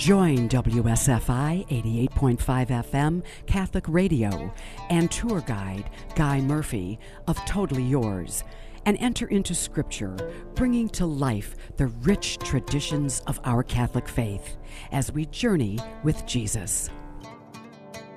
Join 0.00 0.48
WSFI 0.48 1.68
88.5 1.68 2.38
FM 2.68 3.22
Catholic 3.44 3.84
Radio 3.86 4.50
and 4.88 5.10
tour 5.10 5.42
guide 5.42 5.90
Guy 6.16 6.40
Murphy 6.40 6.98
of 7.28 7.36
Totally 7.44 7.82
Yours 7.82 8.42
and 8.86 8.96
enter 8.98 9.26
into 9.26 9.54
Scripture, 9.54 10.16
bringing 10.54 10.88
to 10.88 11.04
life 11.04 11.54
the 11.76 11.88
rich 11.88 12.38
traditions 12.38 13.20
of 13.26 13.40
our 13.44 13.62
Catholic 13.62 14.08
faith 14.08 14.56
as 14.90 15.12
we 15.12 15.26
journey 15.26 15.78
with 16.02 16.24
Jesus. 16.24 16.88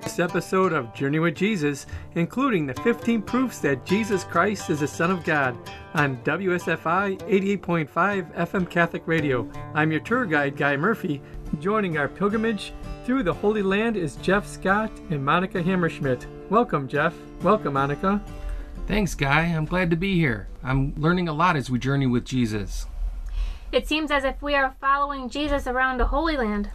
This 0.00 0.18
episode 0.18 0.72
of 0.72 0.94
Journey 0.94 1.18
with 1.18 1.34
Jesus, 1.34 1.84
including 2.14 2.66
the 2.66 2.74
15 2.74 3.20
proofs 3.20 3.58
that 3.58 3.84
Jesus 3.84 4.24
Christ 4.24 4.70
is 4.70 4.80
the 4.80 4.88
Son 4.88 5.10
of 5.10 5.22
God, 5.22 5.54
on 5.92 6.16
WSFI 6.24 7.18
88.5 7.60 8.34
FM 8.34 8.70
Catholic 8.70 9.02
Radio. 9.06 9.46
I'm 9.74 9.90
your 9.90 10.00
tour 10.00 10.24
guide, 10.24 10.56
Guy 10.56 10.78
Murphy. 10.78 11.20
Joining 11.60 11.98
our 11.98 12.08
pilgrimage 12.08 12.72
through 13.04 13.22
the 13.22 13.32
Holy 13.32 13.62
Land 13.62 13.96
is 13.96 14.16
Jeff 14.16 14.46
Scott 14.46 14.90
and 15.10 15.24
Monica 15.24 15.62
Hammerschmidt. 15.62 16.26
Welcome, 16.50 16.88
Jeff. 16.88 17.14
Welcome, 17.42 17.74
Monica. 17.74 18.22
Thanks, 18.86 19.14
Guy. 19.14 19.42
I'm 19.42 19.64
glad 19.64 19.90
to 19.90 19.96
be 19.96 20.16
here. 20.16 20.48
I'm 20.62 20.94
learning 20.96 21.28
a 21.28 21.32
lot 21.32 21.56
as 21.56 21.70
we 21.70 21.78
journey 21.78 22.06
with 22.06 22.24
Jesus. 22.24 22.86
It 23.72 23.86
seems 23.86 24.10
as 24.10 24.24
if 24.24 24.42
we 24.42 24.54
are 24.54 24.74
following 24.80 25.28
Jesus 25.28 25.66
around 25.66 25.98
the 25.98 26.06
Holy 26.06 26.36
Land. 26.36 26.70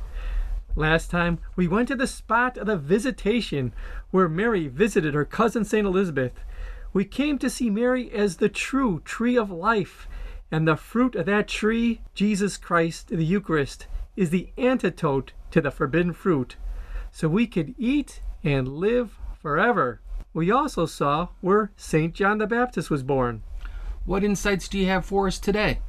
Last 0.75 1.11
time, 1.11 1.39
we 1.55 1.67
went 1.67 1.87
to 1.89 1.95
the 1.95 2.07
spot 2.07 2.57
of 2.57 2.67
the 2.67 2.77
visitation 2.77 3.73
where 4.11 4.29
Mary 4.29 4.67
visited 4.67 5.13
her 5.13 5.25
cousin 5.25 5.65
St. 5.65 5.85
Elizabeth. 5.85 6.33
We 6.93 7.05
came 7.05 7.37
to 7.39 7.49
see 7.49 7.69
Mary 7.69 8.11
as 8.11 8.37
the 8.37 8.49
true 8.49 9.01
tree 9.03 9.37
of 9.37 9.51
life, 9.51 10.07
and 10.51 10.67
the 10.67 10.75
fruit 10.75 11.15
of 11.15 11.25
that 11.27 11.47
tree, 11.47 12.01
Jesus 12.15 12.57
Christ, 12.57 13.09
the 13.09 13.25
Eucharist, 13.25 13.87
is 14.19 14.31
the 14.31 14.51
antidote 14.57 15.31
to 15.49 15.61
the 15.61 15.71
forbidden 15.71 16.11
fruit, 16.11 16.57
so 17.09 17.29
we 17.29 17.47
could 17.47 17.73
eat 17.77 18.21
and 18.43 18.67
live 18.67 19.17
forever. 19.41 20.01
We 20.33 20.51
also 20.51 20.85
saw 20.85 21.29
where 21.39 21.71
St. 21.77 22.13
John 22.13 22.37
the 22.37 22.45
Baptist 22.45 22.89
was 22.89 23.01
born. 23.01 23.43
What 24.03 24.25
insights 24.25 24.67
do 24.67 24.77
you 24.77 24.87
have 24.87 25.05
for 25.05 25.27
us 25.27 25.39
today? 25.39 25.79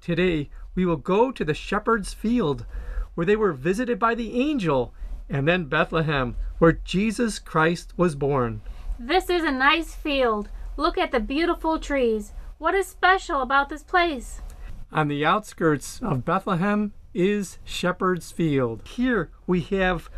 Today, 0.00 0.48
we 0.74 0.86
will 0.86 0.96
go 0.96 1.30
to 1.30 1.44
the 1.44 1.52
shepherd's 1.52 2.14
field, 2.14 2.64
where 3.14 3.26
they 3.26 3.36
were 3.36 3.52
visited 3.52 3.98
by 3.98 4.14
the 4.14 4.40
angel, 4.40 4.94
and 5.28 5.46
then 5.46 5.66
Bethlehem, 5.66 6.36
where 6.58 6.72
Jesus 6.72 7.38
Christ 7.38 7.92
was 7.98 8.14
born. 8.14 8.62
This 8.98 9.28
is 9.28 9.44
a 9.44 9.52
nice 9.52 9.94
field. 9.94 10.48
Look 10.78 10.96
at 10.96 11.12
the 11.12 11.20
beautiful 11.20 11.78
trees. 11.78 12.32
What 12.56 12.74
is 12.74 12.86
special 12.86 13.42
about 13.42 13.68
this 13.68 13.82
place? 13.82 14.40
On 14.90 15.08
the 15.08 15.26
outskirts 15.26 16.00
of 16.00 16.24
Bethlehem 16.24 16.94
is 17.14 17.58
Shepherd's 17.64 18.30
Field. 18.30 18.82
Here 18.86 19.30
we 19.46 19.60
have 19.60 20.10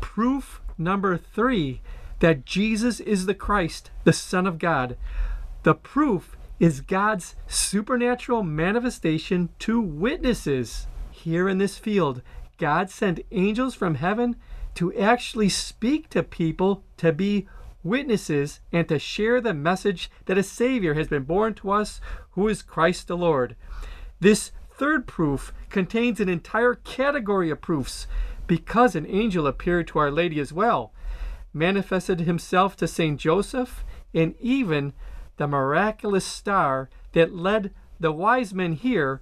proof 0.00 0.60
number 0.76 1.16
three 1.16 1.80
that 2.20 2.44
Jesus 2.44 3.00
is 3.00 3.26
the 3.26 3.34
Christ, 3.34 3.90
the 4.04 4.12
Son 4.12 4.46
of 4.46 4.58
God. 4.58 4.96
The 5.62 5.74
proof 5.74 6.36
is 6.60 6.80
God's 6.80 7.34
supernatural 7.46 8.42
manifestation 8.42 9.48
to 9.60 9.80
witnesses. 9.80 10.86
Here 11.10 11.48
in 11.48 11.58
this 11.58 11.78
field, 11.78 12.22
God 12.58 12.90
sent 12.90 13.24
angels 13.32 13.74
from 13.74 13.96
heaven 13.96 14.36
to 14.74 14.94
actually 14.96 15.48
speak 15.48 16.08
to 16.10 16.22
people 16.22 16.84
to 16.98 17.12
be 17.12 17.48
witnesses 17.82 18.60
and 18.72 18.88
to 18.88 18.98
share 18.98 19.40
the 19.40 19.54
message 19.54 20.10
that 20.26 20.38
a 20.38 20.42
Savior 20.42 20.94
has 20.94 21.08
been 21.08 21.24
born 21.24 21.54
to 21.54 21.70
us, 21.72 22.00
who 22.32 22.46
is 22.48 22.62
Christ 22.62 23.08
the 23.08 23.16
Lord. 23.16 23.56
This 24.20 24.52
third 24.82 25.06
proof 25.06 25.52
contains 25.70 26.18
an 26.18 26.28
entire 26.28 26.74
category 26.74 27.50
of 27.50 27.60
proofs 27.60 28.08
because 28.48 28.96
an 28.96 29.06
angel 29.06 29.46
appeared 29.46 29.86
to 29.86 30.00
Our 30.00 30.10
Lady 30.10 30.40
as 30.40 30.52
well, 30.52 30.92
manifested 31.54 32.22
himself 32.22 32.74
to 32.78 32.88
St. 32.88 33.16
Joseph, 33.16 33.84
and 34.12 34.34
even 34.40 34.92
the 35.36 35.46
miraculous 35.46 36.24
star 36.24 36.90
that 37.12 37.32
led 37.32 37.72
the 38.00 38.10
wise 38.10 38.52
men 38.52 38.72
here 38.72 39.20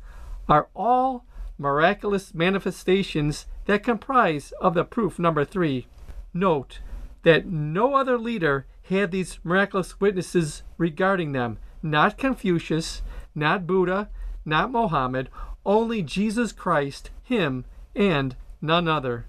are 0.49 0.71
all 0.75 1.27
miraculous 1.59 2.33
manifestations 2.33 3.45
that 3.67 3.83
comprise 3.83 4.55
of 4.63 4.73
the 4.73 4.85
proof 4.85 5.19
number 5.19 5.45
three. 5.45 5.87
Note 6.33 6.81
that 7.23 7.45
no 7.45 7.97
other 7.97 8.17
leader 8.17 8.65
had 8.85 9.11
these 9.11 9.39
miraculous 9.45 10.01
witnesses 10.01 10.63
regarding 10.79 11.33
them. 11.33 11.59
Not 11.83 12.17
Confucius, 12.17 13.03
not 13.35 13.67
Buddha, 13.67 14.09
not 14.45 14.71
Mohammed, 14.71 15.29
only 15.65 16.03
Jesus 16.03 16.53
Christ, 16.53 17.11
Him, 17.23 17.65
and 17.95 18.37
none 18.61 18.89
other. 18.89 19.27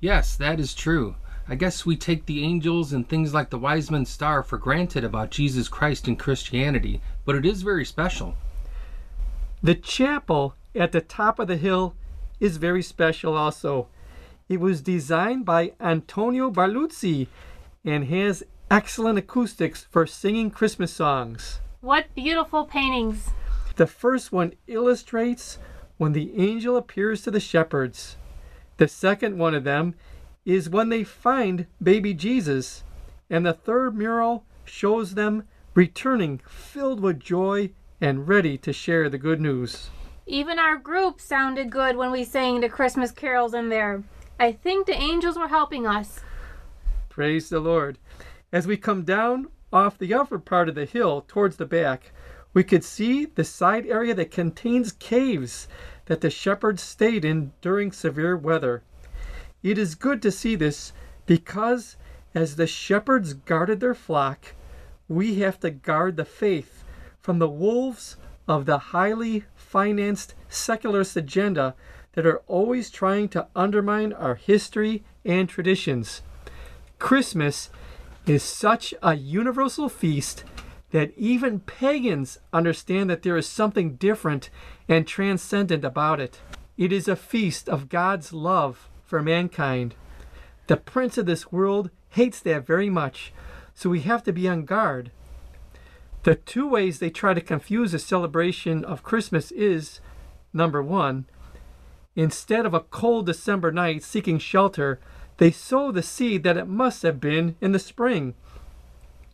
Yes, 0.00 0.36
that 0.36 0.58
is 0.58 0.74
true. 0.74 1.16
I 1.48 1.56
guess 1.56 1.84
we 1.84 1.96
take 1.96 2.26
the 2.26 2.44
angels 2.44 2.92
and 2.92 3.08
things 3.08 3.34
like 3.34 3.50
the 3.50 3.58
wise 3.58 3.90
men's 3.90 4.08
star 4.08 4.42
for 4.42 4.56
granted 4.56 5.02
about 5.02 5.30
Jesus 5.30 5.68
Christ 5.68 6.06
and 6.06 6.18
Christianity, 6.18 7.00
but 7.24 7.34
it 7.34 7.44
is 7.44 7.62
very 7.62 7.84
special. 7.84 8.36
The 9.62 9.74
chapel 9.74 10.54
at 10.74 10.92
the 10.92 11.00
top 11.00 11.38
of 11.38 11.48
the 11.48 11.56
hill 11.56 11.94
is 12.38 12.56
very 12.56 12.82
special 12.82 13.36
also. 13.36 13.88
It 14.48 14.60
was 14.60 14.80
designed 14.80 15.44
by 15.44 15.72
Antonio 15.80 16.50
Barluzzi 16.50 17.26
and 17.84 18.04
has 18.06 18.42
excellent 18.70 19.18
acoustics 19.18 19.84
for 19.90 20.06
singing 20.06 20.50
Christmas 20.50 20.92
songs. 20.92 21.60
What 21.80 22.14
beautiful 22.14 22.64
paintings! 22.64 23.30
The 23.80 23.86
first 23.86 24.30
one 24.30 24.52
illustrates 24.66 25.58
when 25.96 26.12
the 26.12 26.36
angel 26.36 26.76
appears 26.76 27.22
to 27.22 27.30
the 27.30 27.40
shepherds. 27.40 28.18
The 28.76 28.86
second 28.86 29.38
one 29.38 29.54
of 29.54 29.64
them 29.64 29.94
is 30.44 30.68
when 30.68 30.90
they 30.90 31.02
find 31.02 31.66
baby 31.82 32.12
Jesus. 32.12 32.84
And 33.30 33.46
the 33.46 33.54
third 33.54 33.96
mural 33.96 34.44
shows 34.66 35.14
them 35.14 35.44
returning 35.72 36.42
filled 36.46 37.00
with 37.00 37.20
joy 37.20 37.70
and 38.02 38.28
ready 38.28 38.58
to 38.58 38.70
share 38.70 39.08
the 39.08 39.16
good 39.16 39.40
news. 39.40 39.88
Even 40.26 40.58
our 40.58 40.76
group 40.76 41.18
sounded 41.18 41.70
good 41.70 41.96
when 41.96 42.10
we 42.10 42.22
sang 42.22 42.60
the 42.60 42.68
Christmas 42.68 43.10
carols 43.10 43.54
in 43.54 43.70
there. 43.70 44.04
I 44.38 44.52
think 44.52 44.84
the 44.84 44.92
angels 44.92 45.38
were 45.38 45.48
helping 45.48 45.86
us. 45.86 46.20
Praise 47.08 47.48
the 47.48 47.60
Lord. 47.60 47.96
As 48.52 48.66
we 48.66 48.76
come 48.76 49.04
down 49.04 49.48
off 49.72 49.96
the 49.96 50.12
upper 50.12 50.38
part 50.38 50.68
of 50.68 50.74
the 50.74 50.84
hill 50.84 51.24
towards 51.26 51.56
the 51.56 51.64
back, 51.64 52.12
we 52.52 52.64
could 52.64 52.84
see 52.84 53.26
the 53.26 53.44
side 53.44 53.86
area 53.86 54.14
that 54.14 54.30
contains 54.30 54.92
caves 54.92 55.68
that 56.06 56.20
the 56.20 56.30
shepherds 56.30 56.82
stayed 56.82 57.24
in 57.24 57.52
during 57.60 57.92
severe 57.92 58.36
weather. 58.36 58.82
It 59.62 59.78
is 59.78 59.94
good 59.94 60.20
to 60.22 60.32
see 60.32 60.56
this 60.56 60.92
because 61.26 61.96
as 62.34 62.56
the 62.56 62.66
shepherds 62.66 63.34
guarded 63.34 63.80
their 63.80 63.94
flock, 63.94 64.54
we 65.08 65.36
have 65.40 65.60
to 65.60 65.70
guard 65.70 66.16
the 66.16 66.24
faith 66.24 66.84
from 67.20 67.38
the 67.38 67.48
wolves 67.48 68.16
of 68.48 68.66
the 68.66 68.78
highly 68.78 69.44
financed 69.54 70.34
secularist 70.48 71.16
agenda 71.16 71.74
that 72.14 72.26
are 72.26 72.42
always 72.46 72.90
trying 72.90 73.28
to 73.28 73.46
undermine 73.54 74.12
our 74.12 74.34
history 74.34 75.04
and 75.24 75.48
traditions. 75.48 76.22
Christmas 76.98 77.70
is 78.26 78.42
such 78.42 78.92
a 79.02 79.14
universal 79.14 79.88
feast 79.88 80.44
that 80.90 81.12
even 81.16 81.60
pagans 81.60 82.38
understand 82.52 83.08
that 83.10 83.22
there 83.22 83.36
is 83.36 83.46
something 83.46 83.94
different 83.94 84.50
and 84.88 85.06
transcendent 85.06 85.84
about 85.84 86.20
it. 86.20 86.40
It 86.76 86.92
is 86.92 87.08
a 87.08 87.16
feast 87.16 87.68
of 87.68 87.88
God's 87.88 88.32
love 88.32 88.88
for 89.04 89.22
mankind. 89.22 89.94
The 90.66 90.76
prince 90.76 91.18
of 91.18 91.26
this 91.26 91.52
world 91.52 91.90
hates 92.10 92.40
that 92.40 92.66
very 92.66 92.90
much, 92.90 93.32
so 93.74 93.90
we 93.90 94.00
have 94.00 94.22
to 94.24 94.32
be 94.32 94.48
on 94.48 94.64
guard. 94.64 95.10
The 96.22 96.34
two 96.34 96.68
ways 96.68 96.98
they 96.98 97.10
try 97.10 97.34
to 97.34 97.40
confuse 97.40 97.92
the 97.92 97.98
celebration 97.98 98.84
of 98.84 99.02
Christmas 99.02 99.50
is 99.52 100.00
number 100.52 100.82
one, 100.82 101.26
instead 102.16 102.66
of 102.66 102.74
a 102.74 102.80
cold 102.80 103.26
December 103.26 103.72
night 103.72 104.02
seeking 104.02 104.38
shelter, 104.38 105.00
they 105.38 105.50
sow 105.50 105.90
the 105.90 106.02
seed 106.02 106.42
that 106.42 106.56
it 106.56 106.68
must 106.68 107.02
have 107.02 107.20
been 107.20 107.56
in 107.60 107.72
the 107.72 107.78
spring. 107.78 108.34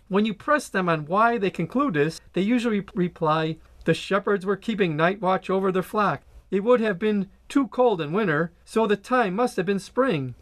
When 0.09 0.25
you 0.25 0.35
press 0.35 0.69
them 0.69 0.89
on 0.89 1.07
why 1.07 1.37
they 1.37 1.51
conclude 1.51 1.95
this, 1.95 2.21
they 2.33 2.41
usually 2.41 2.85
reply, 2.95 3.57
The 3.85 3.95
shepherds 3.95 4.47
were 4.47 4.57
keeping 4.57 4.97
night 4.97 5.21
watch 5.21 5.51
over 5.51 5.73
their 5.73 5.83
flock. 5.83 6.23
It 6.51 6.63
would 6.63 6.81
have 6.81 6.99
been 6.99 7.29
too 7.49 7.67
cold 7.69 8.01
in 8.01 8.13
winter, 8.13 8.53
so 8.65 8.87
the 8.87 8.97
time 8.97 9.35
must 9.35 9.57
have 9.57 9.67
been 9.67 9.81
spring. 9.81 10.35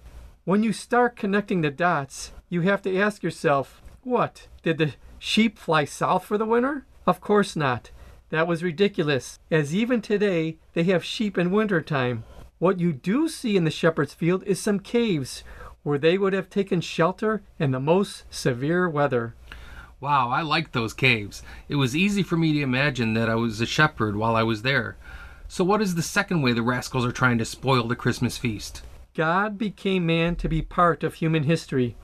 When 0.45 0.63
you 0.63 0.75
start 0.75 1.17
connecting 1.17 1.63
the 1.63 1.71
dots, 1.71 2.33
you 2.51 2.61
have 2.61 2.83
to 2.83 2.99
ask 2.99 3.23
yourself, 3.23 3.83
What? 4.03 4.49
Did 4.63 4.77
the 4.77 4.95
sheep 5.19 5.59
fly 5.59 5.87
south 5.87 6.27
for 6.27 6.37
the 6.37 6.45
winter? 6.45 6.85
Of 7.07 7.23
course 7.23 7.57
not. 7.57 7.91
That 8.29 8.47
was 8.47 8.63
ridiculous, 8.63 9.39
as 9.51 9.75
even 9.75 10.03
today 10.03 10.59
they 10.75 10.83
have 10.85 11.05
sheep 11.05 11.39
in 11.39 11.51
winter 11.51 11.81
time. 11.81 12.25
What 12.59 12.81
you 12.81 12.93
do 12.93 13.29
see 13.29 13.57
in 13.57 13.65
the 13.65 13.71
shepherd's 13.71 14.13
field 14.13 14.43
is 14.45 14.61
some 14.61 14.81
caves 14.81 15.43
where 15.83 15.99
they 15.99 16.19
would 16.19 16.33
have 16.33 16.51
taken 16.51 16.81
shelter 16.81 17.43
in 17.59 17.71
the 17.71 17.81
most 17.81 18.25
severe 18.31 18.89
weather. 18.89 19.35
Wow, 20.05 20.29
I 20.29 20.43
liked 20.43 20.75
those 20.75 20.93
caves. 20.93 21.43
It 21.67 21.77
was 21.77 21.97
easy 21.97 22.23
for 22.23 22.37
me 22.37 22.53
to 22.53 22.61
imagine 22.61 23.15
that 23.15 23.31
I 23.31 23.37
was 23.37 23.63
a 23.63 23.65
shepherd 23.65 24.17
while 24.17 24.37
I 24.37 24.43
was 24.43 24.61
there. 24.61 24.99
So, 25.49 25.65
what 25.65 25.81
is 25.81 25.95
the 25.95 26.03
second 26.03 26.43
way 26.43 26.53
the 26.53 26.61
rascals 26.61 27.07
are 27.07 27.11
trying 27.11 27.39
to 27.39 27.47
spoil 27.47 27.89
the 27.89 27.97
Christmas 27.97 28.37
feast? 28.37 28.83
God 29.15 29.57
became 29.57 30.05
man 30.05 30.37
to 30.37 30.47
be 30.47 30.61
part 30.61 31.05
of 31.05 31.15
human 31.15 31.45
history. 31.45 31.97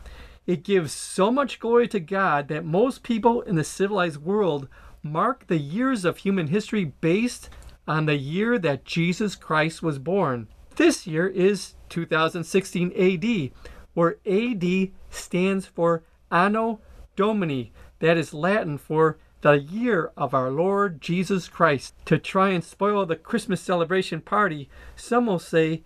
It 0.47 0.65
gives 0.65 0.95
so 0.95 1.31
much 1.31 1.61
glory 1.61 1.89
to 1.89 2.01
God 2.01 2.49
that 2.49 2.65
most 2.65 3.03
people 3.03 3.43
in 3.43 3.57
the 3.57 3.65
civilized 3.65 4.23
world 4.23 4.67
mark 5.03 5.47
the 5.49 5.59
years 5.59 6.07
of 6.07 6.17
human 6.17 6.47
history 6.47 6.87
based 6.87 7.51
on 7.87 8.07
the 8.07 8.17
year 8.17 8.59
that 8.61 8.87
Jesus 8.87 9.37
Christ 9.37 9.83
was 9.83 9.99
born. 9.99 10.49
This 10.77 11.07
year 11.07 11.27
is 11.27 11.75
2016 11.91 12.93
AD, 12.97 13.51
where 13.93 14.17
AD 14.27 14.89
stands 15.11 15.67
for 15.67 16.03
Anno 16.31 16.81
Domini, 17.15 17.71
that 18.01 18.17
is 18.17 18.35
Latin 18.35 18.77
for 18.77 19.19
the 19.43 19.59
year 19.59 20.11
of 20.17 20.35
our 20.35 20.51
Lord 20.51 21.01
Jesus 21.01 21.49
Christ. 21.49 21.95
To 22.07 22.19
try 22.19 22.51
and 22.51 22.63
spoil 22.65 23.07
the 23.07 23.17
Christmas 23.17 23.61
celebration 23.61 24.21
party, 24.21 24.69
some 24.97 25.27
will 25.27 25.39
say 25.39 25.83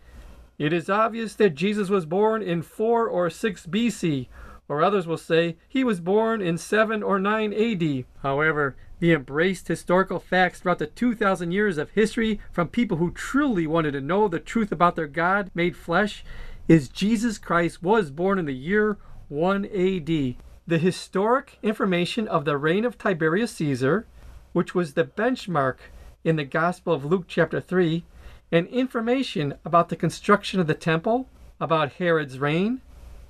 it 0.58 0.72
is 0.72 0.88
obvious 0.88 1.34
that 1.34 1.55
Jesus 1.55 1.88
was 1.88 2.06
born 2.06 2.43
in 2.43 2.62
4 2.62 3.08
or 3.08 3.31
6 3.31 3.66
BC, 3.66 4.28
or 4.69 4.82
others 4.82 5.06
will 5.06 5.19
say 5.19 5.56
he 5.69 5.84
was 5.84 6.00
born 6.00 6.40
in 6.40 6.56
7 6.58 7.02
or 7.02 7.19
9 7.19 7.52
AD. 7.52 8.05
However, 8.22 8.76
the 9.00 9.12
embraced 9.12 9.69
historical 9.69 10.19
facts 10.19 10.61
throughout 10.61 10.78
the 10.78 10.87
2,000 10.87 11.50
years 11.52 11.76
of 11.76 11.90
history 11.90 12.40
from 12.52 12.69
people 12.69 12.96
who 12.96 13.11
truly 13.11 13.66
wanted 13.66 13.93
to 13.93 14.00
know 14.00 14.28
the 14.28 14.38
truth 14.38 14.72
about 14.72 14.96
their 14.96 15.06
God 15.06 15.50
made 15.55 15.76
flesh 15.76 16.25
is 16.69 16.88
Jesus 16.88 17.37
Christ 17.37 17.82
was 17.82 18.11
born 18.11 18.38
in 18.38 18.46
the 18.46 18.55
year 18.55 18.96
1 19.28 19.66
AD. 19.66 20.37
The 20.66 20.78
historic 20.78 21.58
information 21.62 22.26
of 22.26 22.46
the 22.46 22.56
reign 22.56 22.87
of 22.87 22.96
Tiberius 22.96 23.52
Caesar, 23.56 24.06
which 24.55 24.75
was 24.75 24.94
the 24.94 25.05
benchmark 25.05 25.76
in 26.25 26.37
the 26.37 26.44
Gospel 26.44 26.94
of 26.94 27.05
Luke 27.05 27.26
chapter 27.28 27.61
3, 27.61 28.02
and 28.50 28.66
information 28.69 29.58
about 29.62 29.90
the 29.90 29.96
construction 29.96 30.61
of 30.61 30.66
the 30.66 30.72
temple, 30.72 31.28
about 31.61 31.93
Herod's 31.93 32.38
reign, 32.38 32.81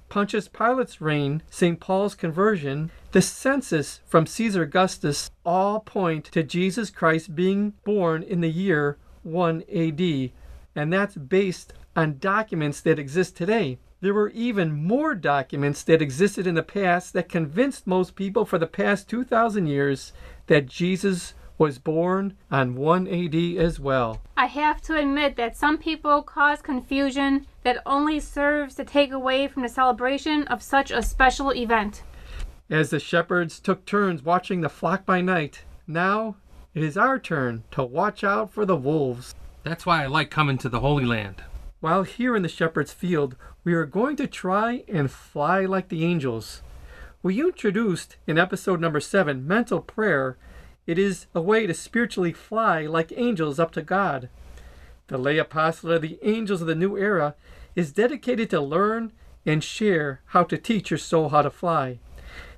Pontius 0.08 0.46
Pilate's 0.46 1.00
reign, 1.00 1.42
St. 1.50 1.80
Paul's 1.80 2.14
conversion, 2.14 2.92
the 3.10 3.20
census 3.20 3.98
from 4.06 4.26
Caesar 4.26 4.62
Augustus 4.62 5.32
all 5.44 5.80
point 5.80 6.26
to 6.26 6.44
Jesus 6.44 6.88
Christ 6.88 7.34
being 7.34 7.72
born 7.82 8.22
in 8.22 8.42
the 8.42 8.50
year 8.50 8.96
1 9.24 9.64
AD, 9.74 10.30
and 10.76 10.92
that's 10.92 11.16
based 11.16 11.72
on 11.96 12.18
documents 12.18 12.80
that 12.82 13.00
exist 13.00 13.36
today. 13.36 13.78
There 14.04 14.12
were 14.12 14.28
even 14.32 14.84
more 14.86 15.14
documents 15.14 15.82
that 15.84 16.02
existed 16.02 16.46
in 16.46 16.56
the 16.56 16.62
past 16.62 17.14
that 17.14 17.26
convinced 17.26 17.86
most 17.86 18.14
people 18.14 18.44
for 18.44 18.58
the 18.58 18.66
past 18.66 19.08
2,000 19.08 19.66
years 19.66 20.12
that 20.46 20.66
Jesus 20.66 21.32
was 21.56 21.78
born 21.78 22.36
on 22.50 22.74
1 22.74 23.08
AD 23.08 23.34
as 23.64 23.80
well. 23.80 24.20
I 24.36 24.44
have 24.44 24.82
to 24.82 24.98
admit 24.98 25.36
that 25.36 25.56
some 25.56 25.78
people 25.78 26.22
cause 26.22 26.60
confusion 26.60 27.46
that 27.62 27.80
only 27.86 28.20
serves 28.20 28.74
to 28.74 28.84
take 28.84 29.10
away 29.10 29.48
from 29.48 29.62
the 29.62 29.70
celebration 29.70 30.42
of 30.48 30.62
such 30.62 30.90
a 30.90 31.02
special 31.02 31.54
event. 31.54 32.02
As 32.68 32.90
the 32.90 33.00
shepherds 33.00 33.58
took 33.58 33.86
turns 33.86 34.22
watching 34.22 34.60
the 34.60 34.68
flock 34.68 35.06
by 35.06 35.22
night, 35.22 35.62
now 35.86 36.36
it 36.74 36.82
is 36.82 36.98
our 36.98 37.18
turn 37.18 37.64
to 37.70 37.82
watch 37.82 38.22
out 38.22 38.52
for 38.52 38.66
the 38.66 38.76
wolves. 38.76 39.34
That's 39.62 39.86
why 39.86 40.02
I 40.02 40.08
like 40.08 40.30
coming 40.30 40.58
to 40.58 40.68
the 40.68 40.80
Holy 40.80 41.06
Land. 41.06 41.42
While 41.84 42.04
here 42.04 42.34
in 42.34 42.40
the 42.40 42.48
shepherd's 42.48 42.94
field, 42.94 43.36
we 43.62 43.74
are 43.74 43.84
going 43.84 44.16
to 44.16 44.26
try 44.26 44.84
and 44.88 45.10
fly 45.10 45.66
like 45.66 45.90
the 45.90 46.02
angels. 46.02 46.62
We 47.22 47.42
introduced 47.42 48.16
in 48.26 48.38
episode 48.38 48.80
number 48.80 49.00
7 49.00 49.46
mental 49.46 49.82
prayer 49.82 50.38
it 50.86 50.98
is 50.98 51.26
a 51.34 51.42
way 51.42 51.66
to 51.66 51.74
spiritually 51.74 52.32
fly 52.32 52.86
like 52.86 53.12
angels 53.14 53.60
up 53.60 53.70
to 53.72 53.82
God. 53.82 54.30
The 55.08 55.18
lay 55.18 55.36
apostolate 55.36 55.96
of 55.96 56.00
the 56.00 56.18
angels 56.22 56.62
of 56.62 56.68
the 56.68 56.74
new 56.74 56.96
era 56.96 57.34
is 57.76 57.92
dedicated 57.92 58.48
to 58.48 58.62
learn 58.62 59.12
and 59.44 59.62
share 59.62 60.22
how 60.28 60.44
to 60.44 60.56
teach 60.56 60.90
your 60.90 60.96
soul 60.96 61.28
how 61.28 61.42
to 61.42 61.50
fly. 61.50 61.98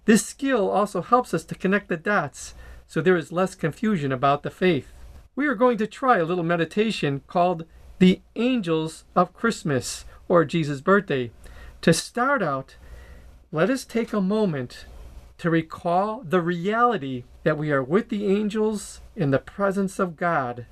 This 0.05 0.25
skill 0.25 0.71
also 0.71 1.03
helps 1.03 1.35
us 1.35 1.43
to 1.47 1.57
connect 1.57 1.89
the 1.89 1.97
dots 1.97 2.55
so 2.87 3.01
there 3.01 3.17
is 3.17 3.33
less 3.33 3.57
confusion 3.57 4.13
about 4.13 4.45
the 4.45 4.51
faith. 4.51 4.93
We 5.35 5.49
are 5.49 5.57
going 5.57 5.79
to 5.79 5.89
try 5.89 6.19
a 6.19 6.25
little 6.25 6.45
meditation 6.45 7.23
called 7.27 7.67
The 7.99 8.21
Angels 8.35 9.05
of 9.15 9.33
Christmas 9.33 10.05
or 10.29 10.45
Jesus' 10.45 10.81
birthday. 10.81 11.31
To 11.83 11.93
start 11.93 12.43
out, 12.43 12.77
let 13.53 13.71
us 13.71 13.85
take 13.85 14.13
a 14.13 14.21
moment 14.21 14.87
to 15.39 15.51
recall 15.51 16.23
the 16.23 16.41
reality 16.41 17.25
that 17.45 17.59
we 17.59 17.71
are 17.71 17.83
with 17.83 18.09
the 18.09 18.27
angels 18.27 19.01
in 19.15 19.31
the 19.31 19.39
presence 19.39 19.99
of 19.99 20.17
God. 20.17 20.67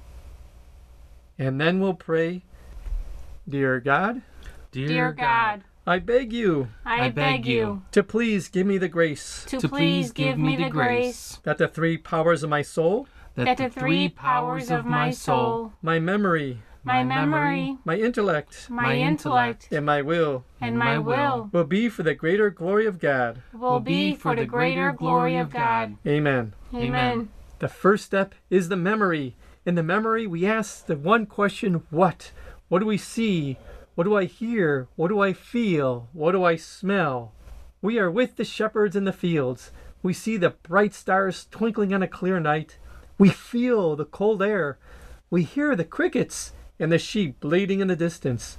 And 1.39 1.61
then 1.61 1.81
we'll 1.81 1.95
pray, 1.95 2.43
Dear 3.49 3.81
God, 3.81 4.23
Dear 4.73 5.13
God, 5.13 5.65
I 5.87 5.99
beg 5.99 6.33
you 6.33 6.69
I, 6.85 7.07
I 7.07 7.11
beg 7.11 7.15
beg 7.15 7.47
you 7.47 7.57
you 7.57 7.83
to 7.93 8.03
please 8.03 8.49
give 8.49 8.67
me 8.67 8.79
the 8.79 8.89
grace 8.89 9.45
to, 9.49 9.69
please 9.69 10.13
give 10.13 10.39
me 10.39 10.57
the 10.57 10.71
grace 10.71 11.39
that 11.43 11.59
the 11.59 11.69
three 11.69 11.99
powers 11.99 12.43
of 12.43 12.51
my 12.51 12.63
soul, 12.63 13.07
that 13.35 13.59
the 13.59 13.69
three 13.69 14.09
powers 14.09 14.71
of 14.71 14.87
my 14.87 15.11
soul, 15.11 15.75
my 15.83 15.99
memory, 15.99 16.63
my 16.85 17.03
my 17.03 17.05
memory, 17.05 17.79
my 17.85 17.97
intellect, 17.97 18.69
my 18.69 18.83
my 18.83 18.97
intellect, 18.97 19.69
and 19.71 19.87
my 19.87 20.03
will 20.03 20.45
and 20.61 20.79
my 20.79 20.99
will 20.99 21.49
will 21.53 21.65
be 21.65 21.89
for 21.89 22.03
the 22.03 22.15
greater 22.15 22.51
glory 22.51 22.87
of 22.87 22.99
God. 22.99 23.43
will 23.53 23.81
be 23.81 24.15
for 24.15 24.37
the 24.37 24.45
greater 24.45 24.93
glory 24.93 25.37
of 25.39 25.51
God. 25.51 25.97
Amen. 26.07 26.53
Amen. 26.75 27.31
The 27.59 27.69
first 27.69 28.05
step 28.05 28.35
is 28.51 28.69
the 28.69 28.77
memory. 28.77 29.35
In 29.65 29.77
the 29.77 29.83
memory, 29.83 30.27
we 30.27 30.45
ask 30.45 30.85
the 30.85 30.97
one 30.97 31.25
question 31.25 31.85
what? 31.89 32.33
What 32.69 32.81
do 32.81 32.87
we 32.87 32.99
see? 32.99 33.57
What 33.95 34.05
do 34.05 34.17
I 34.17 34.27
hear? 34.27 34.89
What 34.97 35.09
do 35.09 35.21
I 35.21 35.33
feel? 35.33 36.11
What 36.13 36.33
do 36.33 36.45
I 36.45 36.57
smell? 36.57 37.33
We 37.81 37.99
are 37.99 38.11
with 38.11 38.37
the 38.37 38.45
shepherds 38.45 38.97
in 38.97 39.05
the 39.05 39.13
fields. 39.13 39.71
We 40.03 40.13
see 40.13 40.37
the 40.37 40.51
bright 40.51 40.93
stars 40.93 41.47
twinkling 41.51 41.95
on 41.95 42.03
a 42.03 42.09
clear 42.09 42.41
night. 42.41 42.77
We 43.17 43.31
feel 43.31 43.97
the 43.97 44.05
cold 44.05 44.43
air. 44.43 44.79
We 45.31 45.45
hear 45.45 45.75
the 45.75 45.85
crickets 45.85 46.53
and 46.79 46.91
the 46.91 46.99
sheep 46.99 47.41
bleating 47.41 47.81
in 47.81 47.89
the 47.89 47.97
distance. 47.97 48.59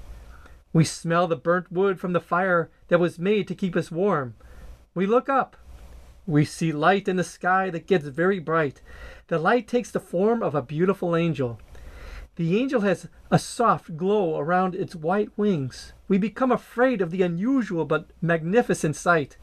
We 0.73 0.83
smell 0.83 1.27
the 1.27 1.35
burnt 1.35 1.71
wood 1.71 2.00
from 2.00 2.13
the 2.13 2.19
fire 2.19 2.69
that 2.89 3.00
was 3.00 3.17
made 3.17 3.47
to 3.47 3.56
keep 3.56 3.75
us 3.75 3.91
warm. 3.91 4.35
We 4.94 5.06
look 5.06 5.29
up. 5.29 5.56
We 6.27 6.44
see 6.44 6.71
light 6.71 7.07
in 7.07 7.17
the 7.17 7.23
sky 7.23 7.69
that 7.69 7.88
gets 7.88 8.07
very 8.07 8.39
bright. 8.39 8.81
The 9.27 9.39
light 9.39 9.67
takes 9.67 9.91
the 9.91 10.00
form 10.00 10.41
of 10.41 10.56
a 10.56 10.62
beautiful 10.62 11.15
angel. 11.15 11.59
The 12.35 12.59
angel 12.59 12.81
has 12.81 13.07
a 13.31 13.39
soft 13.39 13.95
glow 13.95 14.38
around 14.38 14.75
its 14.75 14.95
white 14.95 15.29
wings. 15.38 15.94
We 16.07 16.18
become 16.18 16.51
afraid 16.51 17.01
of 17.01 17.11
the 17.11 17.21
unusual 17.21 17.85
but 17.85 18.09
magnificent 18.21 18.95
sight. 18.95 19.37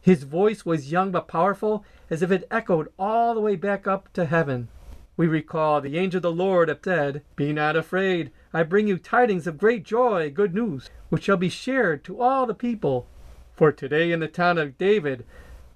His 0.00 0.24
voice 0.24 0.66
was 0.66 0.92
young 0.92 1.12
but 1.12 1.28
powerful, 1.28 1.84
as 2.10 2.20
if 2.20 2.30
it 2.30 2.46
echoed 2.50 2.92
all 2.98 3.34
the 3.34 3.40
way 3.40 3.56
back 3.56 3.86
up 3.86 4.12
to 4.12 4.26
heaven. 4.26 4.68
We 5.16 5.28
recall 5.28 5.80
the 5.80 5.96
angel 5.96 6.18
of 6.18 6.22
the 6.22 6.32
Lord 6.32 6.76
said, 6.82 7.22
Be 7.36 7.52
not 7.52 7.76
afraid, 7.76 8.32
I 8.52 8.64
bring 8.64 8.88
you 8.88 8.98
tidings 8.98 9.46
of 9.46 9.58
great 9.58 9.84
joy, 9.84 10.30
good 10.30 10.54
news, 10.54 10.90
which 11.08 11.24
shall 11.24 11.36
be 11.36 11.48
shared 11.48 12.02
to 12.04 12.20
all 12.20 12.46
the 12.46 12.54
people. 12.54 13.06
For 13.54 13.70
today 13.70 14.10
in 14.10 14.18
the 14.18 14.26
town 14.26 14.58
of 14.58 14.76
David, 14.76 15.24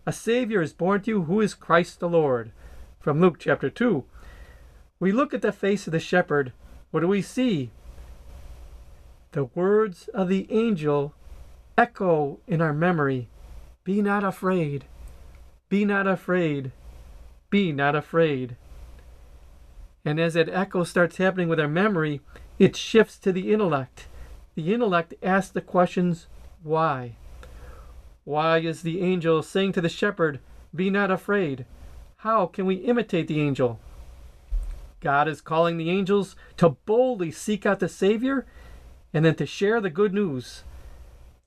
a 0.04 0.12
Savior 0.12 0.60
is 0.60 0.72
born 0.72 1.02
to 1.02 1.10
you 1.10 1.22
who 1.22 1.40
is 1.40 1.54
Christ 1.54 2.00
the 2.00 2.08
Lord. 2.08 2.50
From 2.98 3.20
Luke 3.20 3.36
chapter 3.38 3.70
2. 3.70 4.04
We 4.98 5.12
look 5.12 5.32
at 5.32 5.42
the 5.42 5.52
face 5.52 5.86
of 5.86 5.92
the 5.92 6.00
shepherd. 6.00 6.52
What 6.90 7.00
do 7.00 7.08
we 7.08 7.22
see? 7.22 7.70
The 9.32 9.44
words 9.44 10.08
of 10.08 10.28
the 10.28 10.48
angel 10.50 11.14
echo 11.76 12.40
in 12.48 12.60
our 12.60 12.72
memory 12.72 13.28
Be 13.84 14.02
not 14.02 14.24
afraid, 14.24 14.86
be 15.68 15.84
not 15.84 16.08
afraid, 16.08 16.72
be 17.50 17.70
not 17.70 17.94
afraid. 17.94 18.56
And 20.08 20.18
as 20.18 20.32
that 20.32 20.48
echo 20.48 20.84
starts 20.84 21.18
happening 21.18 21.50
with 21.50 21.60
our 21.60 21.68
memory, 21.68 22.22
it 22.58 22.74
shifts 22.74 23.18
to 23.18 23.30
the 23.30 23.52
intellect. 23.52 24.06
The 24.54 24.72
intellect 24.72 25.12
asks 25.22 25.52
the 25.52 25.60
questions 25.60 26.28
why? 26.62 27.16
Why 28.24 28.56
is 28.56 28.80
the 28.80 29.02
angel 29.02 29.42
saying 29.42 29.72
to 29.72 29.82
the 29.82 29.88
shepherd, 29.90 30.40
Be 30.74 30.88
not 30.88 31.10
afraid? 31.10 31.66
How 32.16 32.46
can 32.46 32.64
we 32.64 32.76
imitate 32.76 33.28
the 33.28 33.38
angel? 33.42 33.80
God 35.00 35.28
is 35.28 35.42
calling 35.42 35.76
the 35.76 35.90
angels 35.90 36.36
to 36.56 36.70
boldly 36.70 37.30
seek 37.30 37.66
out 37.66 37.78
the 37.78 37.86
Savior 37.86 38.46
and 39.12 39.26
then 39.26 39.34
to 39.34 39.44
share 39.44 39.78
the 39.78 39.90
good 39.90 40.14
news. 40.14 40.64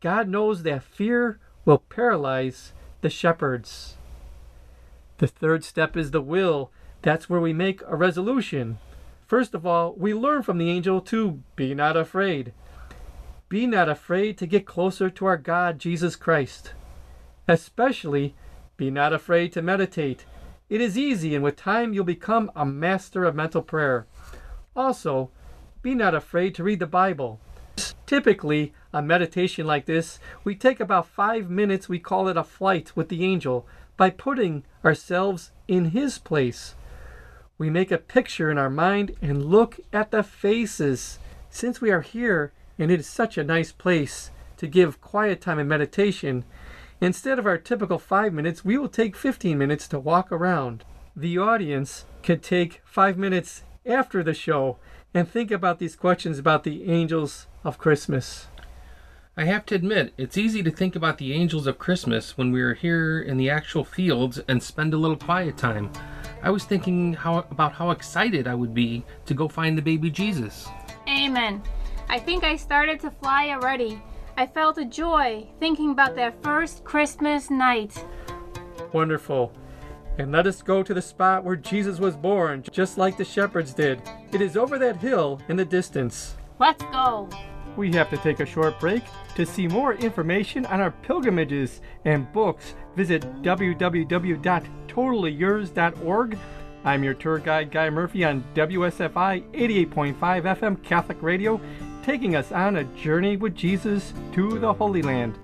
God 0.01 0.27
knows 0.27 0.61
that 0.61 0.83
fear 0.83 1.39
will 1.65 1.79
paralyze 1.79 2.73
the 3.01 3.09
shepherds. 3.09 3.97
The 5.17 5.25
third 5.25 5.63
step 5.63 5.97
is 5.97 6.11
the 6.11 6.21
will. 6.21 6.69
That's 7.01 7.29
where 7.29 7.41
we 7.41 7.53
make 7.53 7.81
a 7.87 7.95
resolution. 7.95 8.77
First 9.25 9.53
of 9.53 9.65
all, 9.65 9.93
we 9.97 10.13
learn 10.13 10.43
from 10.43 10.57
the 10.57 10.69
angel 10.69 11.01
to 11.01 11.41
be 11.55 11.73
not 11.73 11.97
afraid. 11.97 12.53
Be 13.49 13.65
not 13.65 13.89
afraid 13.89 14.37
to 14.37 14.45
get 14.45 14.65
closer 14.65 15.09
to 15.09 15.25
our 15.25 15.37
God, 15.37 15.79
Jesus 15.79 16.15
Christ. 16.15 16.73
Especially, 17.47 18.35
be 18.77 18.91
not 18.91 19.13
afraid 19.13 19.51
to 19.53 19.61
meditate. 19.61 20.25
It 20.69 20.79
is 20.79 20.97
easy, 20.97 21.35
and 21.35 21.43
with 21.43 21.55
time, 21.55 21.93
you'll 21.93 22.05
become 22.05 22.51
a 22.55 22.65
master 22.65 23.25
of 23.25 23.35
mental 23.35 23.61
prayer. 23.61 24.05
Also, 24.75 25.31
be 25.81 25.95
not 25.95 26.13
afraid 26.15 26.55
to 26.55 26.63
read 26.63 26.79
the 26.79 26.87
Bible. 26.87 27.39
Typically, 28.05 28.73
a 28.93 29.01
meditation 29.01 29.65
like 29.65 29.85
this, 29.85 30.19
we 30.43 30.55
take 30.55 30.79
about 30.79 31.07
five 31.07 31.49
minutes, 31.49 31.89
we 31.89 31.99
call 31.99 32.27
it 32.27 32.37
a 32.37 32.43
flight 32.43 32.95
with 32.95 33.09
the 33.09 33.23
angel, 33.23 33.65
by 33.97 34.09
putting 34.09 34.63
ourselves 34.83 35.51
in 35.67 35.91
his 35.91 36.17
place. 36.17 36.75
We 37.61 37.69
make 37.69 37.91
a 37.91 37.99
picture 37.99 38.49
in 38.49 38.57
our 38.57 38.71
mind 38.71 39.15
and 39.21 39.45
look 39.45 39.79
at 39.93 40.09
the 40.09 40.23
faces. 40.23 41.19
Since 41.51 41.79
we 41.79 41.91
are 41.91 42.01
here, 42.01 42.53
and 42.79 42.89
it 42.89 42.99
is 42.99 43.05
such 43.05 43.37
a 43.37 43.43
nice 43.43 43.71
place 43.71 44.31
to 44.57 44.65
give 44.65 44.99
quiet 44.99 45.41
time 45.41 45.59
and 45.59 45.69
meditation, 45.69 46.43
instead 46.99 47.37
of 47.37 47.45
our 47.45 47.59
typical 47.59 47.99
five 47.99 48.33
minutes, 48.33 48.65
we 48.65 48.79
will 48.79 48.89
take 48.89 49.15
15 49.15 49.59
minutes 49.59 49.87
to 49.89 49.99
walk 49.99 50.31
around. 50.31 50.83
The 51.15 51.37
audience 51.37 52.05
can 52.23 52.39
take 52.39 52.81
five 52.83 53.15
minutes 53.15 53.61
after 53.85 54.23
the 54.23 54.33
show 54.33 54.77
and 55.13 55.29
think 55.29 55.51
about 55.51 55.77
these 55.77 55.95
questions 55.95 56.39
about 56.39 56.63
the 56.63 56.89
angels 56.89 57.45
of 57.63 57.77
Christmas. 57.77 58.47
I 59.41 59.45
have 59.45 59.65
to 59.65 59.75
admit, 59.75 60.13
it's 60.17 60.37
easy 60.37 60.61
to 60.61 60.69
think 60.69 60.95
about 60.95 61.17
the 61.17 61.33
angels 61.33 61.65
of 61.65 61.79
Christmas 61.79 62.37
when 62.37 62.51
we 62.51 62.61
are 62.61 62.75
here 62.75 63.19
in 63.19 63.37
the 63.37 63.49
actual 63.49 63.83
fields 63.83 64.39
and 64.47 64.61
spend 64.61 64.93
a 64.93 64.97
little 64.97 65.17
quiet 65.17 65.57
time. 65.57 65.91
I 66.43 66.51
was 66.51 66.63
thinking 66.63 67.13
how 67.13 67.39
about 67.49 67.73
how 67.73 67.89
excited 67.89 68.47
I 68.47 68.53
would 68.53 68.75
be 68.75 69.03
to 69.25 69.33
go 69.33 69.47
find 69.47 69.75
the 69.75 69.81
baby 69.81 70.11
Jesus. 70.11 70.67
Amen. 71.07 71.63
I 72.07 72.19
think 72.19 72.43
I 72.43 72.55
started 72.55 72.99
to 72.99 73.09
fly 73.09 73.49
already. 73.49 73.99
I 74.37 74.45
felt 74.45 74.77
a 74.77 74.85
joy 74.85 75.47
thinking 75.59 75.89
about 75.89 76.15
that 76.17 76.43
first 76.43 76.83
Christmas 76.83 77.49
night. 77.49 78.05
Wonderful. 78.93 79.51
And 80.19 80.31
let 80.31 80.45
us 80.45 80.61
go 80.61 80.83
to 80.83 80.93
the 80.93 81.01
spot 81.01 81.43
where 81.43 81.55
Jesus 81.55 81.99
was 81.99 82.15
born, 82.15 82.63
just 82.71 82.99
like 82.99 83.17
the 83.17 83.25
shepherds 83.25 83.73
did. 83.73 84.03
It 84.31 84.41
is 84.41 84.55
over 84.55 84.77
that 84.77 84.97
hill 84.97 85.41
in 85.49 85.55
the 85.55 85.65
distance. 85.65 86.35
Let's 86.59 86.83
go. 86.91 87.27
We 87.77 87.91
have 87.93 88.09
to 88.09 88.17
take 88.17 88.39
a 88.39 88.45
short 88.45 88.79
break. 88.79 89.03
To 89.35 89.45
see 89.45 89.67
more 89.67 89.93
information 89.93 90.65
on 90.65 90.81
our 90.81 90.91
pilgrimages 90.91 91.81
and 92.05 92.31
books, 92.33 92.73
visit 92.95 93.21
www.totallyyours.org. 93.41 96.37
I'm 96.83 97.03
your 97.03 97.13
tour 97.13 97.37
guide, 97.37 97.69
Guy 97.71 97.89
Murphy, 97.89 98.25
on 98.25 98.43
WSFI 98.55 99.43
88.5 99.51 100.17
FM 100.17 100.83
Catholic 100.83 101.21
Radio, 101.21 101.61
taking 102.03 102.35
us 102.35 102.51
on 102.51 102.77
a 102.77 102.83
journey 102.83 103.37
with 103.37 103.53
Jesus 103.55 104.13
to 104.33 104.57
the 104.59 104.73
Holy 104.73 105.03
Land. 105.03 105.37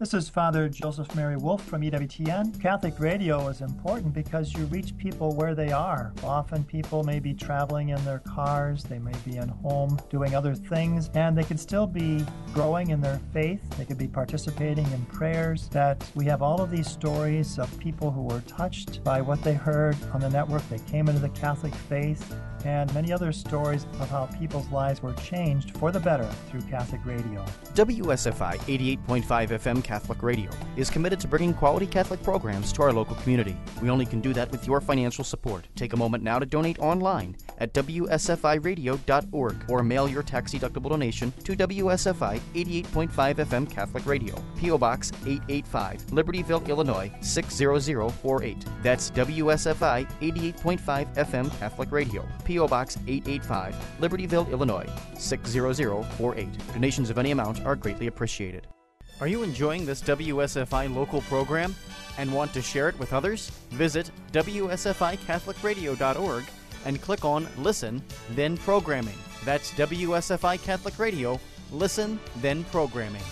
This 0.00 0.12
is 0.12 0.28
Father 0.28 0.68
Joseph 0.68 1.14
Mary 1.14 1.36
Wolf 1.36 1.62
from 1.62 1.82
EWTN. 1.82 2.60
Catholic 2.60 2.98
radio 2.98 3.46
is 3.46 3.60
important 3.60 4.12
because 4.12 4.52
you 4.52 4.64
reach 4.64 4.98
people 4.98 5.36
where 5.36 5.54
they 5.54 5.70
are. 5.70 6.12
Often 6.24 6.64
people 6.64 7.04
may 7.04 7.20
be 7.20 7.32
traveling 7.32 7.90
in 7.90 8.04
their 8.04 8.18
cars, 8.18 8.82
they 8.82 8.98
may 8.98 9.12
be 9.24 9.38
at 9.38 9.48
home 9.48 9.96
doing 10.10 10.34
other 10.34 10.56
things, 10.56 11.10
and 11.14 11.38
they 11.38 11.44
can 11.44 11.56
still 11.56 11.86
be 11.86 12.26
growing 12.52 12.90
in 12.90 13.00
their 13.00 13.20
faith. 13.32 13.62
They 13.78 13.84
could 13.84 13.96
be 13.96 14.08
participating 14.08 14.90
in 14.90 15.06
prayers. 15.06 15.68
That 15.68 16.04
we 16.16 16.24
have 16.24 16.42
all 16.42 16.60
of 16.60 16.72
these 16.72 16.90
stories 16.90 17.60
of 17.60 17.78
people 17.78 18.10
who 18.10 18.22
were 18.22 18.40
touched 18.48 19.04
by 19.04 19.20
what 19.20 19.44
they 19.44 19.54
heard 19.54 19.96
on 20.12 20.20
the 20.22 20.28
network. 20.28 20.68
They 20.70 20.80
came 20.90 21.06
into 21.06 21.20
the 21.20 21.28
Catholic 21.28 21.72
faith 21.72 22.34
and 22.64 22.92
many 22.94 23.12
other 23.12 23.32
stories 23.32 23.86
of 24.00 24.08
how 24.10 24.26
people's 24.26 24.68
lives 24.70 25.02
were 25.02 25.12
changed 25.14 25.76
for 25.76 25.92
the 25.92 26.00
better 26.00 26.28
through 26.48 26.62
Catholic 26.62 27.04
radio. 27.04 27.44
WSFI 27.74 28.56
88.5 29.06 29.24
FM 29.48 29.82
Catholic 29.84 30.22
Radio 30.22 30.50
is 30.76 30.90
committed 30.90 31.20
to 31.20 31.28
bringing 31.28 31.54
quality 31.54 31.86
Catholic 31.86 32.22
programs 32.22 32.72
to 32.72 32.82
our 32.82 32.92
local 32.92 33.16
community. 33.16 33.56
We 33.82 33.90
only 33.90 34.06
can 34.06 34.20
do 34.20 34.32
that 34.32 34.50
with 34.50 34.66
your 34.66 34.80
financial 34.80 35.24
support. 35.24 35.66
Take 35.76 35.92
a 35.92 35.96
moment 35.96 36.22
now 36.22 36.38
to 36.38 36.46
donate 36.46 36.78
online 36.78 37.36
at 37.58 37.72
WSFIRadio.org 37.74 39.64
or 39.68 39.82
mail 39.82 40.08
your 40.08 40.22
tax 40.22 40.52
deductible 40.54 40.90
donation 40.90 41.32
to 41.44 41.56
WSFI 41.56 42.40
88.5 42.54 43.34
FM 43.34 43.70
Catholic 43.70 44.06
Radio, 44.06 44.34
P.O. 44.56 44.78
Box 44.78 45.12
885, 45.26 46.06
Libertyville, 46.06 46.66
Illinois 46.68 47.12
60048. 47.20 48.64
That's 48.82 49.10
WSFI 49.10 50.06
88.5 50.20 51.14
FM 51.14 51.58
Catholic 51.58 51.92
Radio, 51.92 52.26
P.O. 52.54 52.68
Box 52.68 52.96
885, 53.08 53.74
Libertyville, 54.00 54.48
Illinois 54.52 54.86
60048. 55.18 56.48
Donations 56.72 57.10
of 57.10 57.18
any 57.18 57.32
amount 57.32 57.66
are 57.66 57.74
greatly 57.74 58.06
appreciated. 58.06 58.68
Are 59.20 59.26
you 59.26 59.42
enjoying 59.42 59.84
this 59.84 60.00
WSFI 60.02 60.94
local 60.94 61.22
program 61.22 61.74
and 62.16 62.32
want 62.32 62.54
to 62.54 62.62
share 62.62 62.88
it 62.88 62.96
with 63.00 63.12
others? 63.12 63.50
Visit 63.70 64.12
WSFICatholicRadio.org 64.30 66.44
and 66.84 67.02
click 67.02 67.24
on 67.24 67.48
Listen, 67.58 68.00
then 68.36 68.56
Programming. 68.56 69.18
That's 69.44 69.72
WSFI 69.72 70.62
Catholic 70.62 71.00
Radio. 71.00 71.40
Listen, 71.72 72.20
then 72.36 72.62
Programming. 72.64 73.22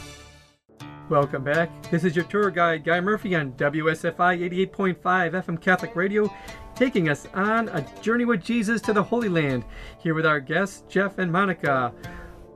Welcome 1.09 1.45
back. 1.45 1.91
This 1.91 2.05
is 2.05 2.17
your 2.17 2.25
tour 2.25 2.51
guide, 2.51 2.85
Guy 2.85 3.01
Murphy, 3.01 3.35
on 3.35 3.53
WSFI 3.53 4.71
88.5 4.73 5.45
FM 5.45 5.61
Catholic 5.61 5.95
Radio, 5.95 6.33
taking 6.75 7.09
us 7.09 7.27
on 7.35 7.69
a 7.69 7.87
journey 8.01 8.25
with 8.25 8.43
Jesus 8.43 8.81
to 8.83 8.93
the 8.93 9.03
Holy 9.03 9.29
Land. 9.29 9.65
Here 9.99 10.15
with 10.15 10.27
our 10.27 10.41
guests, 10.41 10.85
Jeff 10.89 11.19
and 11.19 11.31
Monica. 11.31 11.93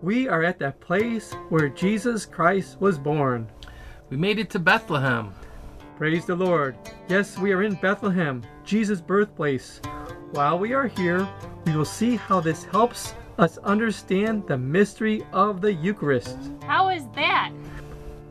We 0.03 0.29
are 0.29 0.45
at 0.45 0.59
that 0.59 0.81
place 0.81 1.33
where 1.49 1.69
Jesus 1.69 2.27
Christ 2.27 2.81
was 2.81 2.99
born. 2.99 3.49
We 4.11 4.17
made 4.17 4.39
it 4.39 4.51
to 4.51 4.59
Bethlehem. 4.59 5.35
Praise 5.97 6.27
the 6.27 6.37
Lord. 6.37 6.77
Yes, 7.09 7.39
we 7.39 7.53
are 7.53 7.63
in 7.63 7.75
Bethlehem, 7.75 8.43
Jesus' 8.65 9.01
birthplace. 9.01 9.81
While 10.33 10.59
we 10.59 10.75
are 10.75 10.89
here, 10.89 11.27
we 11.65 11.77
will 11.77 11.85
see 11.85 12.17
how 12.17 12.41
this 12.41 12.65
helps 12.65 13.15
us 13.39 13.59
understand 13.59 14.47
the 14.47 14.59
mystery 14.59 15.27
of 15.33 15.61
the 15.61 15.73
Eucharist. 15.73 16.39
How 16.63 16.89
is 16.89 17.07
that? 17.15 17.53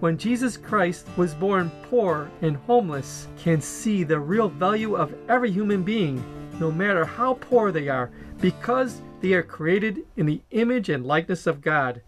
When 0.05 0.19
Jesus 0.19 0.55
Christ 0.55 1.07
was 1.17 1.33
born 1.33 1.71
poor 1.89 2.29
and 2.43 2.57
homeless, 2.57 3.27
can 3.39 3.59
see 3.59 4.03
the 4.03 4.19
real 4.19 4.49
value 4.49 4.95
of 4.95 5.15
every 5.27 5.49
human 5.49 5.81
being, 5.81 6.23
no 6.59 6.71
matter 6.71 7.05
how 7.05 7.39
poor 7.41 7.71
they 7.71 7.89
are, 7.89 8.11
because 8.39 9.01
they 9.21 9.33
are 9.33 9.41
created 9.41 10.05
in 10.15 10.27
the 10.27 10.43
image 10.51 10.89
and 10.89 11.07
likeness 11.07 11.47
of 11.47 11.63
God. 11.63 12.03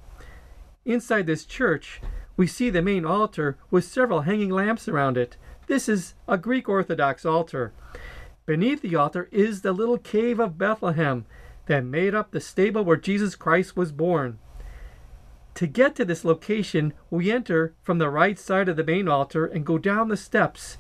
Inside 0.86 1.25
this 1.25 1.44
church, 1.44 2.00
we 2.36 2.46
see 2.46 2.70
the 2.70 2.84
main 2.84 3.04
altar 3.04 3.58
with 3.72 3.84
several 3.84 4.22
hanging 4.22 4.51
lamps 4.51 4.88
around 4.88 5.18
it. 5.18 5.36
This 5.66 5.89
is 5.89 6.13
a 6.27 6.38
Greek 6.38 6.70
Orthodox 6.70 7.25
altar. 7.25 7.74
Beneath 8.46 8.84
the 8.84 8.96
altar 8.96 9.27
is 9.32 9.63
the 9.63 9.74
little 9.74 9.98
cave 9.98 10.39
of 10.39 10.60
Bethlehem 10.60 11.25
that 11.66 11.84
made 11.84 12.13
up 12.13 12.30
the 12.30 12.42
stable 12.42 12.84
where 12.84 12.96
Jesus 12.96 13.36
Christ 13.36 13.75
was 13.75 13.92
born. 13.92 14.38
To 15.57 15.65
get 15.65 15.95
to 15.95 16.05
this 16.05 16.23
location, 16.23 16.93
we 17.09 17.31
enter 17.31 17.73
from 17.81 17.97
the 17.97 18.11
right 18.11 18.37
side 18.37 18.69
of 18.69 18.75
the 18.75 18.83
main 18.83 19.07
altar 19.07 19.43
and 19.43 19.65
go 19.65 19.79
down 19.79 20.07
the 20.07 20.15
steps. 20.15 20.77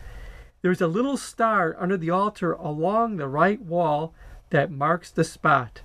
There's 0.61 0.81
a 0.81 0.87
little 0.87 1.17
star 1.17 1.75
under 1.79 1.97
the 1.97 2.11
altar 2.11 2.53
along 2.53 3.17
the 3.17 3.27
right 3.27 3.59
wall 3.59 4.13
that 4.51 4.69
marks 4.69 5.09
the 5.09 5.23
spot. 5.23 5.81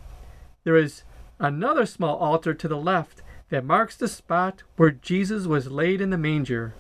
There 0.65 0.77
is 0.77 1.05
another 1.39 1.87
small 1.87 2.19
altar 2.19 2.53
to 2.53 2.69
the 2.69 2.77
left 2.77 3.23
that 3.49 3.65
marks 3.65 3.97
the 3.97 4.09
spot 4.09 4.63
where 4.77 4.91
Jesus 4.91 5.47
was 5.47 5.71
laid 5.71 6.03
in 6.03 6.11
the 6.11 6.19
manger. 6.19 6.75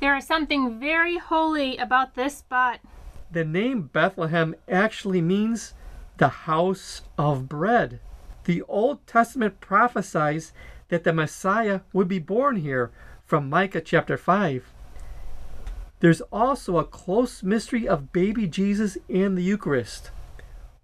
There 0.00 0.16
is 0.16 0.24
something 0.24 0.78
very 0.78 1.18
holy 1.18 1.78
about 1.78 2.14
this 2.14 2.36
spot. 2.36 2.78
The 3.32 3.44
name 3.44 3.90
Bethlehem 3.92 4.54
actually 4.68 5.20
means 5.20 5.74
the 6.18 6.28
house 6.28 7.02
of 7.18 7.48
bread. 7.48 7.98
The 8.44 8.62
Old 8.68 9.04
Testament 9.08 9.58
prophesies 9.58 10.52
that 10.88 11.04
the 11.04 11.12
Messiah 11.12 11.80
would 11.92 12.08
be 12.08 12.18
born 12.18 12.56
here 12.56 12.90
from 13.24 13.50
Micah 13.50 13.80
chapter 13.80 14.16
5. 14.16 14.72
There's 16.00 16.20
also 16.32 16.78
a 16.78 16.84
close 16.84 17.42
mystery 17.42 17.88
of 17.88 18.12
baby 18.12 18.46
Jesus 18.46 18.98
and 19.08 19.36
the 19.36 19.42
Eucharist. 19.42 20.10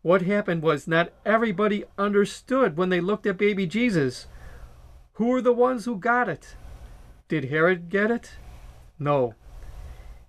What 0.03 0.23
happened 0.23 0.63
was 0.63 0.89
not 0.89 1.13
everybody 1.25 1.85
understood 1.97 2.77
when 2.77 2.89
they 2.89 3.01
looked 3.01 3.27
at 3.27 3.39
baby 3.39 3.67
Jesus. 3.67 4.27
Who 5.15 5.27
were 5.27 5.43
the 5.43 5.53
ones 5.53 5.85
who 5.85 5.97
got 5.97 6.29
it? 6.29 6.57
Did 7.29 7.45
Herod 7.45 7.89
get 7.89 8.11
it? 8.11 8.33
No. 8.99 9.35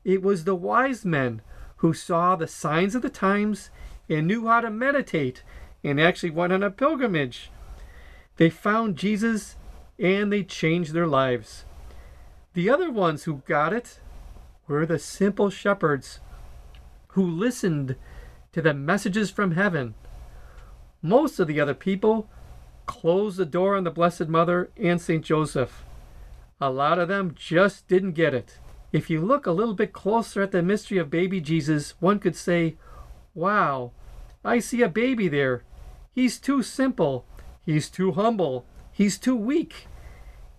It 0.03 0.21
was 0.21 0.43
the 0.43 0.55
wise 0.55 1.05
men 1.05 1.41
who 1.77 1.93
saw 1.93 2.35
the 2.35 2.47
signs 2.47 2.93
of 2.93 3.01
the 3.01 3.09
times 3.09 3.71
and 4.09 4.27
knew 4.27 4.47
how 4.47 4.61
to 4.61 4.69
meditate 4.69 5.43
and 5.83 5.99
actually 5.99 6.29
went 6.29 6.53
on 6.53 6.61
a 6.61 6.69
pilgrimage. 6.69 7.49
They 8.37 8.49
found 8.49 8.97
Jesus 8.97 9.55
and 9.99 10.31
they 10.31 10.43
changed 10.43 10.93
their 10.93 11.07
lives. 11.07 11.65
The 12.53 12.69
other 12.69 12.91
ones 12.91 13.23
who 13.23 13.41
got 13.47 13.73
it 13.73 13.99
were 14.67 14.85
the 14.85 14.99
simple 14.99 15.49
shepherds 15.49 16.19
who 17.09 17.25
listened 17.25 17.95
to 18.51 18.61
the 18.61 18.73
messages 18.73 19.29
from 19.31 19.51
heaven. 19.51 19.95
Most 21.01 21.39
of 21.39 21.47
the 21.47 21.59
other 21.59 21.73
people 21.73 22.29
closed 22.85 23.37
the 23.37 23.45
door 23.45 23.75
on 23.75 23.83
the 23.83 23.91
Blessed 23.91 24.27
Mother 24.27 24.69
and 24.77 25.01
St. 25.01 25.23
Joseph. 25.23 25.83
A 26.61 26.69
lot 26.69 26.99
of 26.99 27.07
them 27.07 27.33
just 27.35 27.87
didn't 27.87 28.11
get 28.11 28.33
it. 28.33 28.59
If 28.91 29.09
you 29.09 29.21
look 29.21 29.45
a 29.45 29.51
little 29.51 29.73
bit 29.73 29.91
closer 29.91 30.41
at 30.41 30.51
the 30.51 30.61
mystery 30.61 30.97
of 30.97 31.09
baby 31.09 31.41
Jesus, 31.41 31.95
one 31.99 32.19
could 32.19 32.35
say, 32.35 32.75
Wow, 33.33 33.91
I 34.45 34.59
see 34.59 34.81
a 34.81 34.89
baby 34.89 35.27
there. 35.27 35.63
He's 36.11 36.39
too 36.39 36.61
simple. 36.61 37.25
He's 37.65 37.89
too 37.89 38.11
humble. 38.11 38.65
He's 38.93 39.17
too 39.17 39.35
weak. 39.35 39.87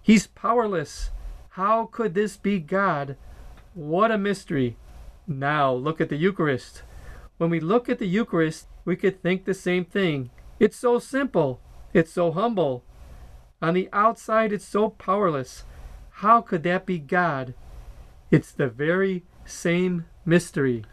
He's 0.03 0.27
powerless. 0.27 1.11
How 1.51 1.87
could 1.87 2.15
this 2.15 2.37
be 2.37 2.59
God? 2.59 3.17
What 3.75 4.11
a 4.11 4.19
mystery. 4.19 4.77
Now 5.27 5.73
look 5.73 6.01
at 6.01 6.09
the 6.09 6.17
Eucharist. 6.17 6.83
When 7.39 7.49
we 7.49 7.61
look 7.61 7.89
at 7.89 8.01
the 8.01 8.07
Eucharist, 8.07 8.67
we 8.85 8.97
could 8.97 9.23
think 9.23 9.45
the 9.45 9.55
same 9.55 9.85
thing. 9.85 10.31
It's 10.59 10.77
so 10.77 10.99
simple. 10.99 11.61
It's 11.93 12.13
so 12.13 12.33
humble. 12.33 12.85
On 13.63 13.73
the 13.73 13.89
outside, 13.93 14.53
it's 14.53 14.67
so 14.67 14.91
powerless. 14.91 15.65
How 16.19 16.41
could 16.41 16.65
that 16.65 16.87
be 16.87 16.99
God? 16.99 17.55
It's 18.31 18.53
the 18.53 18.69
very 18.69 19.25
same 19.45 20.07
mystery. 20.27 20.85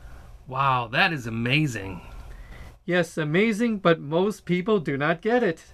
Wow, 0.47 0.87
that 0.91 1.11
is 1.11 1.25
amazing. 1.25 2.01
Yes, 2.85 3.17
amazing, 3.17 3.79
but 3.79 3.99
most 3.99 4.45
people 4.45 4.79
do 4.79 4.95
not 4.95 5.21
get 5.21 5.43
it. 5.43 5.73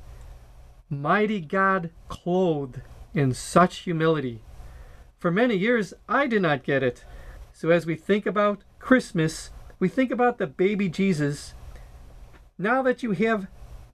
Mighty 0.89 1.41
God 1.41 1.89
clothed 2.07 2.81
in 3.13 3.33
such 3.33 3.79
humility. 3.79 4.41
For 5.19 5.31
many 5.31 5.55
years, 5.55 5.93
I 6.07 6.27
did 6.27 6.41
not 6.41 6.63
get 6.63 6.83
it. 6.83 7.03
So 7.51 7.71
as 7.71 7.85
we 7.85 7.95
think 7.95 8.25
about 8.25 8.61
Christmas, 8.79 9.49
we 9.79 9.89
think 9.89 10.11
about 10.11 10.37
the 10.37 10.47
baby 10.47 10.87
Jesus. 10.87 11.53
Now 12.57 12.81
that 12.83 13.03
you 13.03 13.11
have 13.11 13.47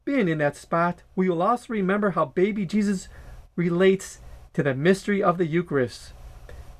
been 0.05 0.27
in 0.27 0.37
that 0.39 0.55
spot, 0.55 1.01
we 1.15 1.29
will 1.29 1.41
also 1.41 1.73
remember 1.73 2.11
how 2.11 2.25
baby 2.25 2.65
Jesus 2.65 3.07
relates 3.55 4.19
to 4.53 4.61
the 4.61 4.75
mystery 4.75 5.23
of 5.23 5.37
the 5.37 5.47
Eucharist. 5.47 6.13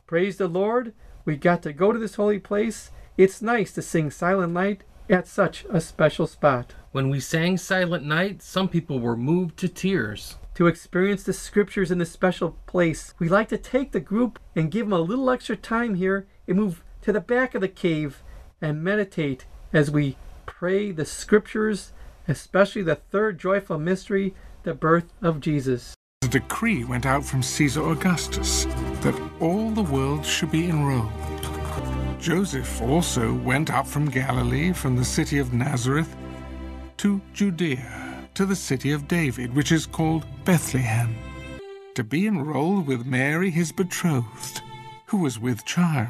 Praise 0.05 0.37
the 0.37 0.47
Lord, 0.47 0.93
we 1.25 1.37
got 1.37 1.63
to 1.63 1.73
go 1.73 1.91
to 1.91 1.99
this 1.99 2.15
holy 2.15 2.39
place. 2.39 2.91
It's 3.17 3.41
nice 3.41 3.71
to 3.73 3.81
sing 3.81 4.11
Silent 4.11 4.53
Night 4.53 4.83
at 5.09 5.27
such 5.27 5.65
a 5.69 5.81
special 5.81 6.27
spot. 6.27 6.73
When 6.93 7.09
we 7.09 7.19
sang 7.21 7.57
Silent 7.57 8.05
Night, 8.05 8.43
some 8.43 8.69
people 8.69 8.99
were 8.99 9.17
moved 9.17 9.57
to 9.57 9.67
tears. 9.67 10.37
To 10.53 10.67
experience 10.67 11.23
the 11.23 11.33
scriptures 11.33 11.89
in 11.89 11.97
this 11.97 12.11
special 12.11 12.55
place, 12.67 13.15
we 13.17 13.27
like 13.27 13.49
to 13.49 13.57
take 13.57 13.93
the 13.93 13.99
group 13.99 14.37
and 14.55 14.69
give 14.69 14.85
them 14.85 14.93
a 14.93 14.99
little 14.99 15.31
extra 15.31 15.57
time 15.57 15.95
here 15.95 16.27
and 16.47 16.55
move 16.55 16.83
to 17.01 17.11
the 17.11 17.19
back 17.19 17.55
of 17.55 17.61
the 17.61 17.67
cave 17.67 18.21
and 18.61 18.83
meditate 18.83 19.47
as 19.73 19.89
we 19.89 20.17
pray 20.45 20.91
the 20.91 21.03
scriptures, 21.03 21.93
especially 22.27 22.83
the 22.83 22.97
third 23.09 23.39
joyful 23.39 23.79
mystery, 23.79 24.35
the 24.61 24.75
birth 24.75 25.11
of 25.19 25.39
Jesus. 25.39 25.95
A 26.23 26.27
decree 26.27 26.83
went 26.83 27.07
out 27.07 27.25
from 27.25 27.41
Caesar 27.41 27.89
Augustus 27.89 28.65
that 29.01 29.19
all 29.39 29.71
the 29.71 29.81
world 29.81 30.23
should 30.23 30.51
be 30.51 30.69
enrolled. 30.69 31.11
Joseph 32.19 32.83
also 32.83 33.33
went 33.33 33.71
up 33.71 33.87
from 33.87 34.11
Galilee, 34.11 34.71
from 34.73 34.95
the 34.95 35.03
city 35.03 35.39
of 35.39 35.53
Nazareth, 35.53 36.15
to 36.97 37.21
Judea, 37.33 38.27
to 38.33 38.45
the 38.45 38.55
city 38.55 38.91
of 38.91 39.07
David, 39.07 39.53
which 39.55 39.71
is 39.71 39.85
called 39.85 40.25
Bethlehem, 40.45 41.15
to 41.95 42.03
be 42.03 42.27
enrolled 42.27 42.87
with 42.87 43.05
Mary, 43.05 43.49
his 43.49 43.71
betrothed, 43.71 44.61
who 45.07 45.17
was 45.17 45.39
with 45.39 45.65
child. 45.65 46.09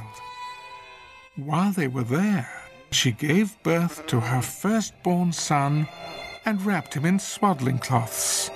While 1.36 1.72
they 1.72 1.88
were 1.88 2.04
there, 2.04 2.50
she 2.92 3.12
gave 3.12 3.62
birth 3.63 4.06
to 4.08 4.20
her 4.20 4.42
firstborn 4.42 5.34
son 5.34 5.88
and 6.46 6.66
wrapped 6.66 6.94
him 6.94 7.06
in 7.06 7.20
swaddling 7.20 7.80
cloths 7.80 8.52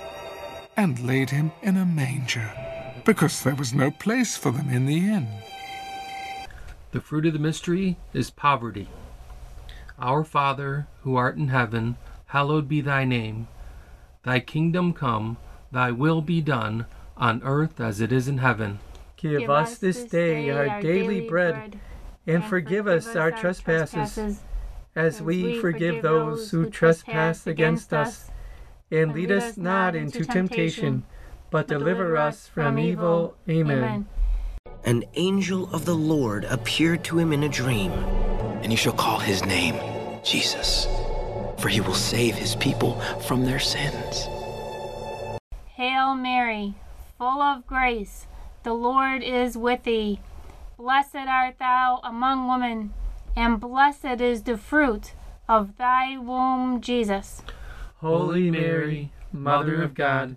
and 0.76 1.04
laid 1.04 1.30
him 1.30 1.50
in 1.62 1.76
a 1.76 1.84
manger, 1.84 2.50
because 3.04 3.42
there 3.42 3.56
was 3.56 3.74
no 3.74 3.90
place 3.90 4.36
for 4.36 4.52
them 4.52 4.70
in 4.70 4.86
the 4.86 4.98
inn. 4.98 5.28
The 6.92 7.00
fruit 7.00 7.26
of 7.26 7.32
the 7.32 7.38
mystery 7.38 7.96
is 8.14 8.30
poverty. 8.30 8.88
Our 9.98 10.22
Father, 10.22 10.86
who 11.02 11.16
art 11.16 11.36
in 11.36 11.48
heaven, 11.48 11.96
hallowed 12.28 12.68
be 12.68 12.80
thy 12.80 13.04
name. 13.04 13.48
Thy 14.22 14.40
kingdom 14.40 14.92
come, 14.92 15.36
thy 15.72 15.90
will 15.90 16.22
be 16.22 16.40
done, 16.40 16.86
on 17.16 17.42
earth 17.42 17.80
as 17.80 18.00
it 18.00 18.12
is 18.12 18.28
in 18.28 18.38
heaven. 18.38 18.78
Give, 19.16 19.50
us 19.50 19.78
this 19.78 20.04
day 20.04 20.50
our 20.50 20.80
daily 20.80 21.28
bread, 21.28 21.80
and 22.26 22.44
forgive 22.44 22.86
us 22.86 23.16
our 23.16 23.32
trespasses, 23.32 24.40
as 24.94 25.20
we 25.20 25.60
forgive 25.60 26.02
those 26.02 26.50
who 26.50 26.70
trespass 26.70 27.46
against 27.46 27.92
us. 27.92 28.30
And 28.90 29.12
lead 29.12 29.32
us 29.32 29.56
not 29.56 29.94
into 29.96 30.24
temptation, 30.24 31.04
but 31.50 31.66
deliver 31.66 32.16
us 32.16 32.46
from 32.46 32.78
evil. 32.78 33.34
Amen. 33.48 34.06
An 34.84 35.04
angel 35.14 35.68
of 35.74 35.84
the 35.84 35.94
Lord 35.94 36.44
appeared 36.44 37.04
to 37.04 37.18
him 37.18 37.32
in 37.32 37.42
a 37.42 37.48
dream. 37.48 37.90
And 38.62 38.70
you 38.70 38.76
shall 38.76 38.92
call 38.92 39.18
his 39.18 39.44
name 39.44 39.74
Jesus, 40.24 40.86
for 41.58 41.68
he 41.68 41.80
will 41.80 41.94
save 41.94 42.34
his 42.34 42.54
people 42.56 43.00
from 43.26 43.44
their 43.44 43.58
sins. 43.58 44.28
Hail 45.74 46.14
Mary, 46.14 46.74
full 47.18 47.42
of 47.42 47.66
grace, 47.66 48.26
the 48.62 48.72
Lord 48.72 49.22
is 49.22 49.56
with 49.56 49.84
thee. 49.84 50.20
Blessed 50.76 51.16
art 51.16 51.56
thou 51.58 52.00
among 52.02 52.48
women, 52.48 52.92
and 53.36 53.60
blessed 53.60 54.20
is 54.20 54.42
the 54.42 54.56
fruit 54.56 55.12
of 55.48 55.76
thy 55.76 56.16
womb, 56.18 56.80
Jesus. 56.80 57.42
Holy 57.96 58.50
Mary, 58.50 59.12
Mother 59.32 59.82
of 59.82 59.94
God, 59.94 60.36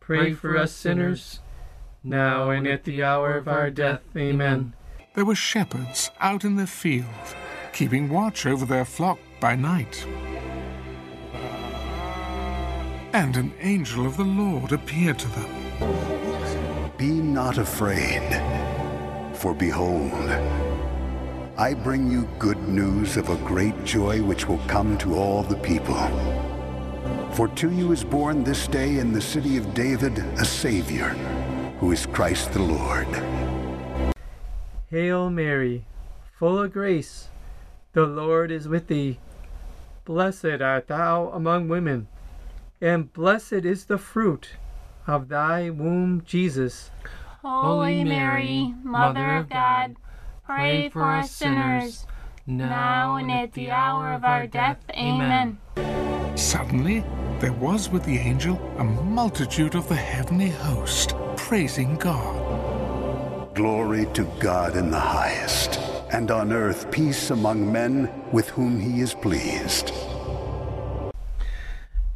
pray 0.00 0.32
for 0.32 0.56
us 0.56 0.72
sinners, 0.72 1.40
now 2.02 2.50
and 2.50 2.66
at 2.66 2.84
the 2.84 3.02
hour 3.02 3.36
of 3.36 3.48
our 3.48 3.70
death. 3.70 4.02
Amen. 4.16 4.72
There 5.14 5.24
were 5.24 5.34
shepherds 5.34 6.10
out 6.20 6.44
in 6.44 6.56
the 6.56 6.66
field, 6.66 7.06
keeping 7.72 8.08
watch 8.08 8.46
over 8.46 8.64
their 8.64 8.84
flock 8.84 9.18
by 9.40 9.54
night. 9.56 10.06
And 13.16 13.34
an 13.36 13.54
angel 13.62 14.04
of 14.04 14.18
the 14.18 14.24
Lord 14.24 14.72
appeared 14.72 15.18
to 15.20 15.28
them. 15.28 16.92
Be 16.98 17.12
not 17.12 17.56
afraid, 17.56 18.20
for 19.32 19.54
behold, 19.54 20.12
I 21.56 21.72
bring 21.72 22.10
you 22.10 22.28
good 22.38 22.68
news 22.68 23.16
of 23.16 23.30
a 23.30 23.36
great 23.36 23.86
joy 23.86 24.22
which 24.22 24.46
will 24.46 24.60
come 24.68 24.98
to 24.98 25.14
all 25.14 25.42
the 25.42 25.56
people. 25.56 25.96
For 27.32 27.48
to 27.48 27.70
you 27.70 27.90
is 27.90 28.04
born 28.04 28.44
this 28.44 28.66
day 28.66 28.98
in 28.98 29.14
the 29.14 29.22
city 29.22 29.56
of 29.56 29.72
David 29.72 30.18
a 30.18 30.44
Savior, 30.44 31.08
who 31.80 31.92
is 31.92 32.04
Christ 32.04 32.52
the 32.52 32.60
Lord. 32.60 33.08
Hail 34.90 35.30
Mary, 35.30 35.86
full 36.38 36.58
of 36.58 36.70
grace, 36.70 37.28
the 37.94 38.04
Lord 38.04 38.50
is 38.50 38.68
with 38.68 38.88
thee. 38.88 39.18
Blessed 40.04 40.60
art 40.60 40.88
thou 40.88 41.30
among 41.30 41.68
women, 41.68 42.08
and 42.80 43.12
blessed 43.12 43.64
is 43.64 43.86
the 43.86 43.98
fruit 43.98 44.50
of 45.06 45.28
thy 45.28 45.70
womb, 45.70 46.22
Jesus. 46.24 46.90
Holy 47.42 48.04
Mary, 48.04 48.74
Mother 48.82 49.36
of 49.36 49.48
God, 49.48 49.96
pray 50.44 50.88
for 50.88 51.04
us 51.04 51.30
sinners, 51.30 52.06
now 52.46 53.16
and 53.16 53.30
at 53.30 53.52
the 53.52 53.70
hour 53.70 54.12
of 54.12 54.24
our 54.24 54.46
death. 54.46 54.78
Amen. 54.90 55.58
Suddenly, 56.36 57.04
there 57.38 57.52
was 57.52 57.88
with 57.88 58.04
the 58.04 58.18
angel 58.18 58.56
a 58.78 58.84
multitude 58.84 59.74
of 59.74 59.88
the 59.88 59.94
heavenly 59.94 60.50
host, 60.50 61.14
praising 61.36 61.96
God. 61.96 63.54
Glory 63.54 64.06
to 64.14 64.24
God 64.38 64.76
in 64.76 64.90
the 64.90 65.00
highest, 65.00 65.78
and 66.12 66.30
on 66.30 66.52
earth 66.52 66.90
peace 66.90 67.30
among 67.30 67.72
men 67.72 68.10
with 68.32 68.48
whom 68.48 68.80
he 68.80 69.00
is 69.00 69.14
pleased. 69.14 69.92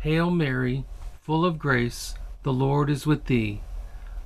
Hail 0.00 0.30
Mary, 0.30 0.86
full 1.20 1.44
of 1.44 1.58
grace, 1.58 2.14
the 2.42 2.54
Lord 2.54 2.88
is 2.88 3.06
with 3.06 3.26
thee. 3.26 3.60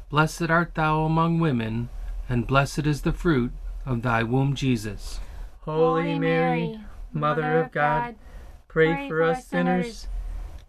Blessed 0.09 0.49
art 0.49 0.77
thou 0.77 1.03
among 1.03 1.41
women, 1.41 1.89
and 2.29 2.47
blessed 2.47 2.87
is 2.87 3.03
the 3.03 3.13
fruit 3.13 3.51
of 3.85 4.03
thy 4.03 4.23
womb, 4.23 4.55
Jesus. 4.55 5.19
Holy 5.63 6.17
Mary, 6.17 6.79
Mother 7.13 7.61
of 7.61 7.73
God, 7.73 8.15
pray 8.69 9.09
for 9.09 9.25
us 9.25 9.49
sinners, 9.49 10.07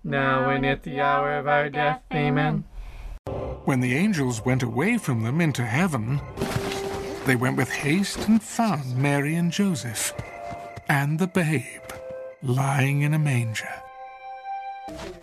now 0.03 0.49
and 0.49 0.65
at 0.65 0.81
the 0.81 0.99
hour 0.99 1.37
of 1.37 1.47
our 1.47 1.69
death. 1.69 2.01
Amen. 2.11 2.63
When 3.65 3.81
the 3.81 3.95
angels 3.95 4.43
went 4.43 4.63
away 4.63 4.97
from 4.97 5.21
them 5.21 5.39
into 5.39 5.63
heaven, 5.63 6.19
they 7.27 7.35
went 7.35 7.57
with 7.57 7.69
haste 7.69 8.27
and 8.27 8.41
found 8.41 8.97
Mary 8.97 9.35
and 9.35 9.51
Joseph 9.51 10.13
and 10.89 11.19
the 11.19 11.27
babe 11.27 11.91
lying 12.41 13.03
in 13.03 13.13
a 13.13 13.19
manger. 13.19 13.69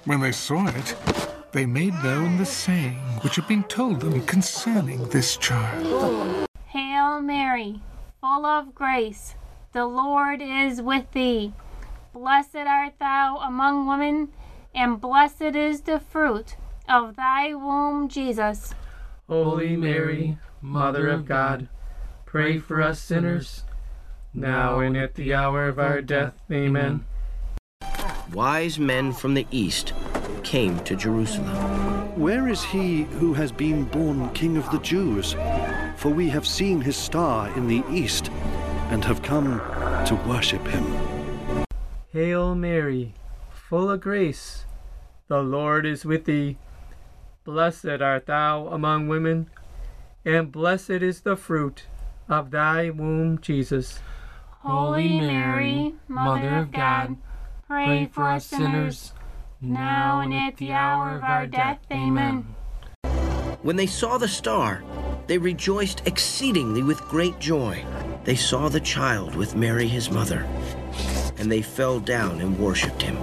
When 0.05 0.21
they 0.21 0.33
saw 0.33 0.67
it, 0.69 0.97
they 1.53 1.67
made 1.67 1.95
known 2.03 2.39
the 2.39 2.47
saying 2.47 2.97
which 3.21 3.37
had 3.37 3.47
been 3.47 3.65
told 3.65 4.01
them 4.01 4.21
concerning 4.27 5.09
this 5.09 5.37
child. 5.37 6.47
Hail 6.67 7.21
Mary, 7.21 7.81
full 8.21 8.47
of 8.47 8.75
grace, 8.75 9.35
the 9.73 9.87
Lord 9.87 10.43
is 10.43 10.83
with 10.83 11.11
thee. 11.13 11.53
Blessed 12.13 12.57
art 12.57 12.95
thou 12.99 13.37
among 13.39 13.87
women, 13.87 14.29
and 14.75 15.01
blessed 15.01 15.55
is 15.55 15.83
the 15.83 16.01
fruit 16.01 16.57
of 16.89 17.17
thy 17.17 17.55
womb, 17.55 18.09
Jesus. 18.09 18.75
Holy 19.29 19.77
Mary, 19.77 20.39
Mother 20.61 21.09
of 21.09 21.27
God, 21.27 21.69
pray 22.27 22.59
for 22.59 22.83
us 22.83 23.01
sinners, 23.01 23.65
now 24.35 24.81
and 24.81 24.97
at 24.97 25.15
the 25.15 25.33
hour 25.33 25.69
of 25.69 25.79
our 25.79 26.03
death. 26.03 26.35
Amen. 26.51 27.05
Wise 28.35 28.79
men 28.79 29.13
from 29.13 29.35
the 29.35 29.47
east 29.51 29.93
came 30.43 30.79
to 30.85 30.97
Jerusalem. 30.97 31.55
Where 32.19 32.49
is 32.49 32.65
he 32.65 33.03
who 33.03 33.35
has 33.35 33.53
been 33.53 33.85
born 33.85 34.31
King 34.31 34.57
of 34.57 34.71
the 34.71 34.79
Jews? 34.79 35.35
For 35.97 36.09
we 36.09 36.31
have 36.31 36.47
seen 36.47 36.81
his 36.81 36.97
star 36.97 37.55
in 37.57 37.69
the 37.69 37.85
east 37.91 38.31
and 38.89 39.05
have 39.05 39.23
come 39.23 39.59
to 40.07 40.15
worship 40.27 40.67
him. 40.67 41.67
Hail 42.11 42.55
Mary, 42.55 43.13
full 43.51 43.91
of 43.91 44.01
grace, 44.01 44.65
the 45.29 45.43
Lord 45.43 45.85
is 45.85 46.07
with 46.07 46.25
thee. 46.25 46.57
Blessed 47.45 48.01
art 48.01 48.27
thou 48.27 48.69
among 48.69 49.09
women, 49.09 49.51
and 50.25 50.51
blessed 50.51 50.91
is 50.91 51.21
the 51.21 51.37
fruit 51.37 51.85
of 52.31 52.51
thy 52.51 52.89
womb, 52.89 53.41
Jesus. 53.43 53.99
Holy 54.61 55.21
Mary, 55.21 55.95
Mother 56.09 56.61
of 56.61 56.73
God, 56.73 57.17
pray 57.73 58.07
for 58.13 58.29
us 58.29 58.45
sinners, 58.47 59.15
now 59.63 60.21
and 60.21 60.35
at 60.35 60.59
the 60.59 60.73
hour 60.73 61.17
of 61.17 61.23
our 61.23 61.47
death. 61.47 61.79
Amen. 61.91 62.55
When 63.63 63.77
they 63.77 63.87
saw 63.87 64.19
the 64.19 64.29
star, 64.29 64.85
they 65.27 65.39
rejoiced 65.39 66.03
exceedingly 66.07 66.83
with 66.83 67.01
great 67.09 67.39
joy. 67.39 67.83
They 68.25 68.37
saw 68.37 68.69
the 68.69 68.81
child 68.81 69.35
with 69.35 69.57
Mary 69.57 69.89
his 69.89 70.11
mother, 70.11 70.47
and 71.39 71.51
they 71.51 71.63
fell 71.63 71.99
down 71.99 72.43
and 72.43 72.59
worshipped 72.59 73.01
him. 73.01 73.17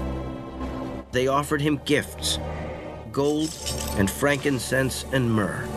They 1.11 1.27
offered 1.27 1.61
him 1.61 1.81
gifts 1.85 2.39
gold 3.11 3.49
and 3.97 4.09
frankincense 4.09 5.05
and 5.11 5.31
myrrh. 5.31 5.67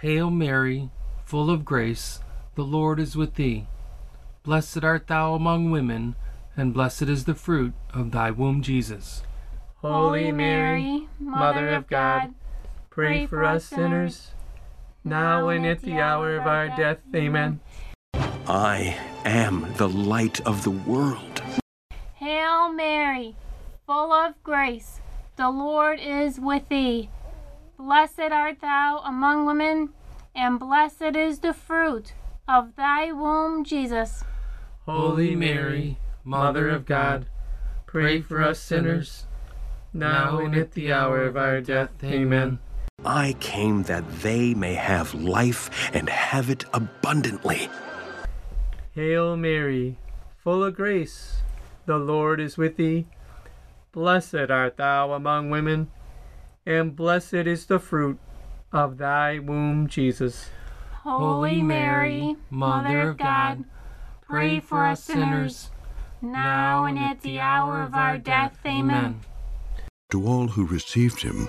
Hail 0.00 0.30
Mary, 0.30 0.90
full 1.24 1.48
of 1.48 1.64
grace, 1.64 2.20
the 2.54 2.64
Lord 2.64 3.00
is 3.00 3.16
with 3.16 3.34
thee. 3.34 3.66
Blessed 4.42 4.84
art 4.84 5.06
thou 5.06 5.34
among 5.34 5.70
women, 5.70 6.16
and 6.56 6.72
blessed 6.72 7.02
is 7.02 7.24
the 7.24 7.34
fruit 7.34 7.74
of 7.92 8.10
thy 8.10 8.30
womb, 8.30 8.62
Jesus. 8.62 9.22
Holy 9.76 10.32
Mary, 10.32 11.08
Mother 11.18 11.70
of 11.70 11.86
God, 11.86 12.34
pray 12.90 13.26
for 13.26 13.44
us 13.44 13.64
sinners, 13.64 14.30
now 15.04 15.48
and 15.48 15.66
at 15.66 15.82
the 15.82 16.00
hour 16.00 16.36
of 16.36 16.46
our 16.46 16.68
death. 16.68 16.98
Amen. 17.14 17.60
I 18.46 18.96
am 19.24 19.72
the 19.76 19.88
light 19.88 20.40
of 20.42 20.64
the 20.64 20.70
world. 20.70 21.42
Hail 22.14 22.72
Mary, 22.72 23.36
full 23.86 24.12
of 24.12 24.42
grace, 24.42 25.00
the 25.36 25.50
Lord 25.50 25.98
is 26.00 26.40
with 26.40 26.68
thee. 26.68 27.10
Blessed 27.76 28.20
art 28.20 28.60
thou 28.60 29.02
among 29.04 29.44
women, 29.44 29.90
and 30.34 30.58
blessed 30.58 31.16
is 31.16 31.40
the 31.40 31.52
fruit 31.52 32.14
of 32.48 32.76
thy 32.76 33.12
womb, 33.12 33.64
Jesus. 33.64 34.24
Holy 34.86 35.34
Mary, 35.34 35.98
Mother 36.24 36.70
of 36.70 36.86
God, 36.86 37.26
pray 37.86 38.22
for 38.22 38.42
us 38.42 38.58
sinners, 38.58 39.26
now 39.92 40.38
and 40.38 40.54
at 40.54 40.72
the 40.72 40.90
hour 40.90 41.22
of 41.22 41.36
our 41.36 41.60
death. 41.60 41.90
Amen. 42.02 42.58
I 43.04 43.34
came 43.40 43.82
that 43.82 44.22
they 44.22 44.54
may 44.54 44.72
have 44.74 45.12
life 45.12 45.90
and 45.92 46.08
have 46.08 46.48
it 46.48 46.64
abundantly. 46.72 47.68
Hail 48.92 49.36
Mary, 49.36 49.98
full 50.38 50.64
of 50.64 50.74
grace, 50.74 51.42
the 51.84 51.98
Lord 51.98 52.40
is 52.40 52.56
with 52.56 52.76
thee. 52.76 53.06
Blessed 53.92 54.50
art 54.50 54.78
thou 54.78 55.12
among 55.12 55.50
women, 55.50 55.90
and 56.64 56.96
blessed 56.96 57.34
is 57.34 57.66
the 57.66 57.78
fruit 57.78 58.18
of 58.72 58.96
thy 58.96 59.38
womb, 59.38 59.88
Jesus. 59.88 60.48
Holy 61.02 61.60
Mary, 61.60 62.36
Mother 62.48 63.10
of 63.10 63.18
God, 63.18 63.64
pray 64.26 64.58
for 64.58 64.86
us 64.86 65.04
sinners, 65.04 65.70
now 66.24 66.84
and 66.84 66.98
at 66.98 67.20
the 67.20 67.38
hour 67.38 67.82
of 67.82 67.94
our 67.94 68.18
death. 68.18 68.58
Amen. 68.66 69.20
To 70.10 70.26
all 70.26 70.48
who 70.48 70.66
received 70.66 71.22
him, 71.22 71.48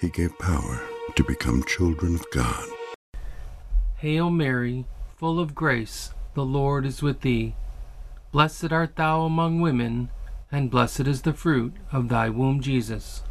he 0.00 0.08
gave 0.08 0.38
power 0.38 0.80
to 1.16 1.24
become 1.24 1.64
children 1.64 2.14
of 2.14 2.30
God. 2.30 2.68
Hail 3.96 4.30
Mary, 4.30 4.84
full 5.16 5.40
of 5.40 5.54
grace, 5.54 6.12
the 6.34 6.44
Lord 6.44 6.84
is 6.84 7.02
with 7.02 7.22
thee. 7.22 7.54
Blessed 8.32 8.72
art 8.72 8.96
thou 8.96 9.22
among 9.22 9.60
women, 9.60 10.10
and 10.50 10.70
blessed 10.70 11.06
is 11.06 11.22
the 11.22 11.32
fruit 11.32 11.74
of 11.92 12.08
thy 12.08 12.28
womb, 12.28 12.60
Jesus. 12.60 13.22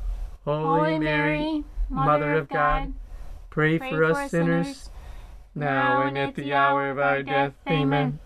Holy 0.46 0.98
Mary, 1.00 1.64
Mother 1.90 2.34
of 2.36 2.50
God, 2.50 2.94
pray 3.50 3.78
for 3.78 4.04
us 4.06 4.32
sinners, 4.32 4.90
now 5.54 6.02
and 6.02 6.18
at 6.18 6.36
the 6.36 6.54
hour 6.54 6.90
of 6.90 6.98
our 6.98 7.22
death. 7.22 7.54
Amen. 7.70 8.20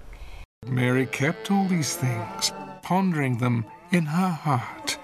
Mary 0.66 1.06
kept 1.06 1.52
all 1.52 1.68
these 1.68 1.96
things, 1.96 2.52
pondering 2.82 3.38
them 3.38 3.64
in 3.92 4.06
her 4.06 4.30
heart. 4.30 4.98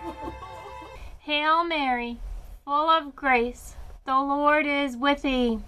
Hail 1.20 1.63
Mary, 1.63 2.20
full 2.66 2.89
of 2.89 3.16
grace, 3.16 3.76
the 4.06 4.20
Lord 4.20 4.66
is 4.66 4.98
with 4.98 5.22
thee. 5.22 5.60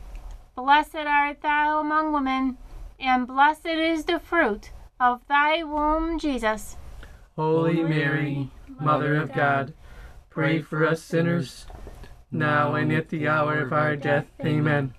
Blessed 0.56 0.96
art 0.96 1.42
thou 1.42 1.80
among 1.80 2.12
women, 2.12 2.58
and 3.00 3.28
blessed 3.28 3.68
is 3.68 4.06
the 4.06 4.20
fruit 4.20 4.72
of 5.00 5.22
thy 5.28 5.64
womb, 5.64 6.20
Jesus. 6.20 6.78
Holy 7.36 7.84
Mary, 7.84 8.50
Mother 8.80 9.16
of 9.16 9.34
God, 9.34 9.74
pray 10.30 10.62
for 10.62 10.86
us 10.86 11.02
sinners, 11.02 11.68
now 12.32 12.76
and 12.76 12.92
at 12.92 13.10
the 13.10 13.28
hour 13.28 13.60
of 13.60 13.72
our 13.72 13.96
death. 13.96 14.26
Amen. 14.44 14.94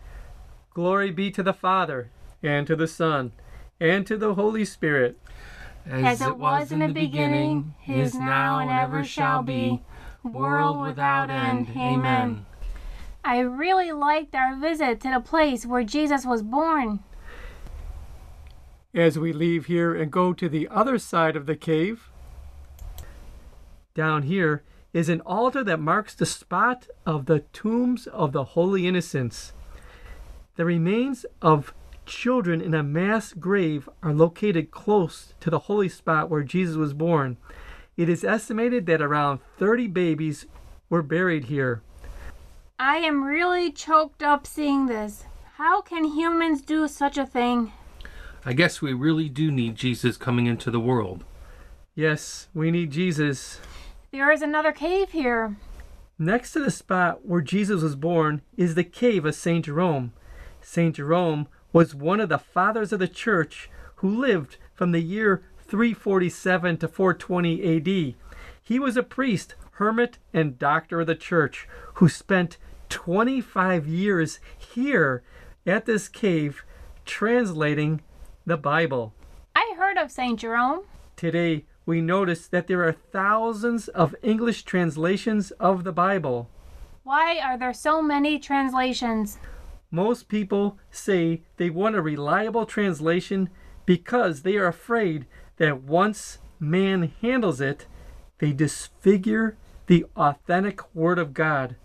Glory 0.73 1.11
be 1.11 1.31
to 1.33 1.43
the 1.43 1.55
Father, 1.55 2.11
and 2.43 2.67
to 2.67 2.77
the 2.77 2.87
Son, 2.87 3.33
and 3.81 4.07
to 4.07 4.17
the 4.17 4.35
Holy 4.35 4.65
Spirit. 4.65 5.19
As 5.89 6.21
it 6.21 6.37
was 6.37 6.73
in 6.73 6.81
the 6.81 6.89
beginning, 6.89 7.75
is 7.87 8.15
now, 8.15 8.59
and 8.59 8.71
ever 8.71 9.05
shall 9.05 9.43
be, 9.43 9.83
world 10.25 10.81
without 10.81 11.31
end. 11.31 11.69
Amen. 11.77 12.47
I 13.25 13.39
really 13.41 13.93
liked 13.93 14.35
our 14.35 14.57
visit 14.57 15.01
to 15.01 15.11
the 15.11 15.21
place 15.21 15.67
where 15.67 15.85
Jesus 15.85 16.25
was 16.25 16.43
born. 16.43 17.01
As 18.95 19.19
we 19.19 19.33
leave 19.33 19.67
here 19.67 19.95
and 19.95 20.11
go 20.11 20.33
to 20.33 20.49
the 20.49 20.69
other 20.69 20.99
side 20.99 21.37
of 21.37 21.47
the 21.47 21.57
cave, 21.57 22.11
down 23.95 24.23
here 24.23 24.63
is 24.93 25.09
an 25.09 25.21
altar 25.21 25.63
that 25.63 25.79
marks 25.79 26.15
the 26.15 26.27
spot 26.27 26.89
of 27.05 27.27
the 27.27 27.41
tombs 27.53 28.07
of 28.07 28.33
the 28.33 28.45
holy 28.45 28.87
innocents. 28.87 29.53
The 30.57 30.65
remains 30.65 31.27
of 31.43 31.75
children 32.07 32.61
in 32.61 32.75
a 32.75 32.83
mass 32.83 33.33
grave 33.33 33.89
are 34.03 34.15
located 34.15 34.71
close 34.71 35.35
to 35.41 35.51
the 35.51 35.61
holy 35.61 35.89
spot 35.89 36.31
where 36.31 36.43
Jesus 36.43 36.77
was 36.77 36.95
born. 36.95 37.37
It 37.97 38.09
is 38.09 38.25
estimated 38.25 38.87
that 38.87 39.03
around 39.03 39.41
30 39.59 39.89
babies 39.89 40.47
were 40.89 41.03
buried 41.03 41.45
here. 41.45 41.83
I 42.79 42.97
am 42.99 43.25
really 43.25 43.73
choked 43.73 44.23
up 44.23 44.47
seeing 44.47 44.87
this. 44.87 45.25
How 45.57 45.81
can 45.81 46.05
humans 46.05 46.61
do 46.61 46.87
such 46.87 47.17
a 47.17 47.27
thing? 47.27 47.73
I 48.45 48.53
guess 48.53 48.83
we 48.83 48.93
really 48.93 49.29
do 49.29 49.51
need 49.51 49.75
Jesus 49.75 50.17
coming 50.17 50.47
into 50.47 50.71
the 50.71 50.79
world. 50.79 51.25
Yes, 51.95 52.49
we 52.55 52.71
need 52.71 52.91
Jesus. 52.91 53.61
There 54.13 54.31
is 54.31 54.43
another 54.43 54.73
cave 54.73 55.11
here. 55.11 55.57
Next 56.19 56.53
to 56.53 56.61
the 56.63 56.71
spot 56.71 57.27
where 57.27 57.41
Jesus 57.41 57.83
was 57.83 57.97
born 57.97 58.43
is 58.57 58.75
the 58.75 58.85
cave 58.85 59.25
of 59.25 59.35
St. 59.35 59.65
Jerome. 59.65 60.13
St. 60.61 60.95
Jerome 60.95 61.49
was 61.77 61.95
one 61.95 62.21
of 62.21 62.31
the 62.31 62.39
fathers 62.39 62.91
of 62.91 62.99
the 62.99 63.07
church 63.07 63.69
who 63.97 64.09
lived 64.09 64.57
from 64.73 64.93
the 64.93 65.03
year 65.03 65.43
347 65.67 66.79
to 66.79 66.89
420 66.89 67.77
AD. 67.77 68.15
He 68.63 68.79
was 68.79 68.97
a 68.97 69.03
priest, 69.03 69.55
hermit, 69.73 70.17
and 70.33 70.59
doctor 70.59 71.03
of 71.03 71.07
the 71.07 71.15
church 71.15 71.69
who 71.97 72.09
spent 72.09 72.57
25 72.89 73.87
years 73.87 74.41
here 74.57 75.23
at 75.67 75.85
this 75.85 76.09
cave 76.09 76.65
translating 77.05 78.01
the 78.47 78.57
Bible. 78.57 79.13
I 79.55 79.75
heard 79.77 79.99
of 79.99 80.11
St. 80.11 80.41
Jerome. 80.41 80.85
Today, 81.15 81.67
we 81.85 82.01
notice 82.01 82.49
that 82.49 82.69
there 82.69 82.85
are 82.85 82.93
thousands 82.93 83.89
of 83.89 84.17
English 84.23 84.63
translations 84.63 85.51
of 85.61 85.85
the 85.85 85.93
Bible. 85.93 86.49
Why 87.05 87.39
are 87.39 87.59
there 87.59 87.75
so 87.75 88.01
many 88.01 88.39
translations? 88.39 89.37
Most 89.91 90.29
people 90.29 90.79
say 90.91 91.43
they 91.57 91.71
want 91.71 91.97
a 91.97 92.03
reliable 92.03 92.67
translation 92.67 93.51
because 93.85 94.43
they 94.43 94.57
are 94.57 94.67
afraid 94.67 95.27
that 95.59 95.83
once 95.83 96.39
man 96.59 97.13
handles 97.23 97.61
it, 97.61 97.87
they 98.39 98.53
disfigure 98.53 99.57
the 99.87 100.05
authentic 100.17 100.95
Word 100.95 101.19
of 101.19 101.33
God. 101.33 101.77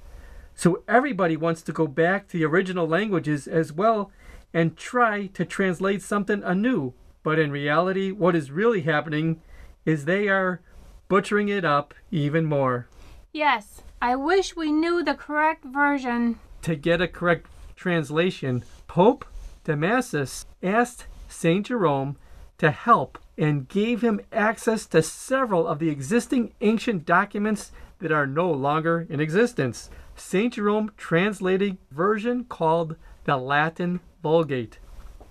So 0.56 0.84
everybody 0.88 1.38
wants 1.38 1.62
to 1.64 1.72
go 1.72 1.88
back 1.88 2.28
to 2.28 2.38
the 2.38 2.46
original 2.46 2.88
languages 2.88 3.48
as 3.48 3.72
well 3.72 4.12
and 4.54 4.76
try 4.76 5.28
to 5.28 5.46
translate 5.46 6.02
something 6.02 6.44
anew. 6.44 6.94
But 7.24 7.40
in 7.40 7.52
reality, 7.52 8.12
what 8.12 8.36
is 8.36 8.52
really 8.52 8.82
happening 8.82 9.42
is 9.86 10.06
they 10.06 10.28
are 10.28 10.62
butchering 11.08 11.50
it 11.50 11.64
up 11.64 11.94
even 12.10 12.46
more. 12.46 12.88
Yes, 13.32 13.82
I 14.02 14.16
wish 14.16 14.56
we 14.56 14.72
knew 14.72 15.04
the 15.04 15.14
correct 15.14 15.64
version. 15.64 16.40
To 16.64 16.76
get 16.76 17.02
a 17.02 17.08
correct 17.08 17.48
translation, 17.82 18.64
Pope 18.86 19.26
Damasus 19.66 20.46
asked 20.62 21.08
St. 21.28 21.66
Jerome 21.66 22.16
to 22.60 22.70
help 22.70 23.18
and 23.40 23.68
gave 23.68 24.04
him 24.04 24.22
access 24.32 24.86
to 24.86 25.02
several 25.02 25.68
of 25.68 25.80
the 25.80 25.90
existing 25.90 26.54
ancient 26.62 27.08
documents 27.08 27.72
that 27.98 28.12
are 28.12 28.28
no 28.28 28.52
longer 28.52 29.08
in 29.10 29.20
existence. 29.20 29.90
St. 30.16 30.54
Jerome 30.54 30.92
translated 30.96 31.72
a 31.72 31.94
version 31.94 32.44
called 32.44 32.98
the 33.24 33.38
Latin 33.38 34.00
Vulgate. 34.22 34.78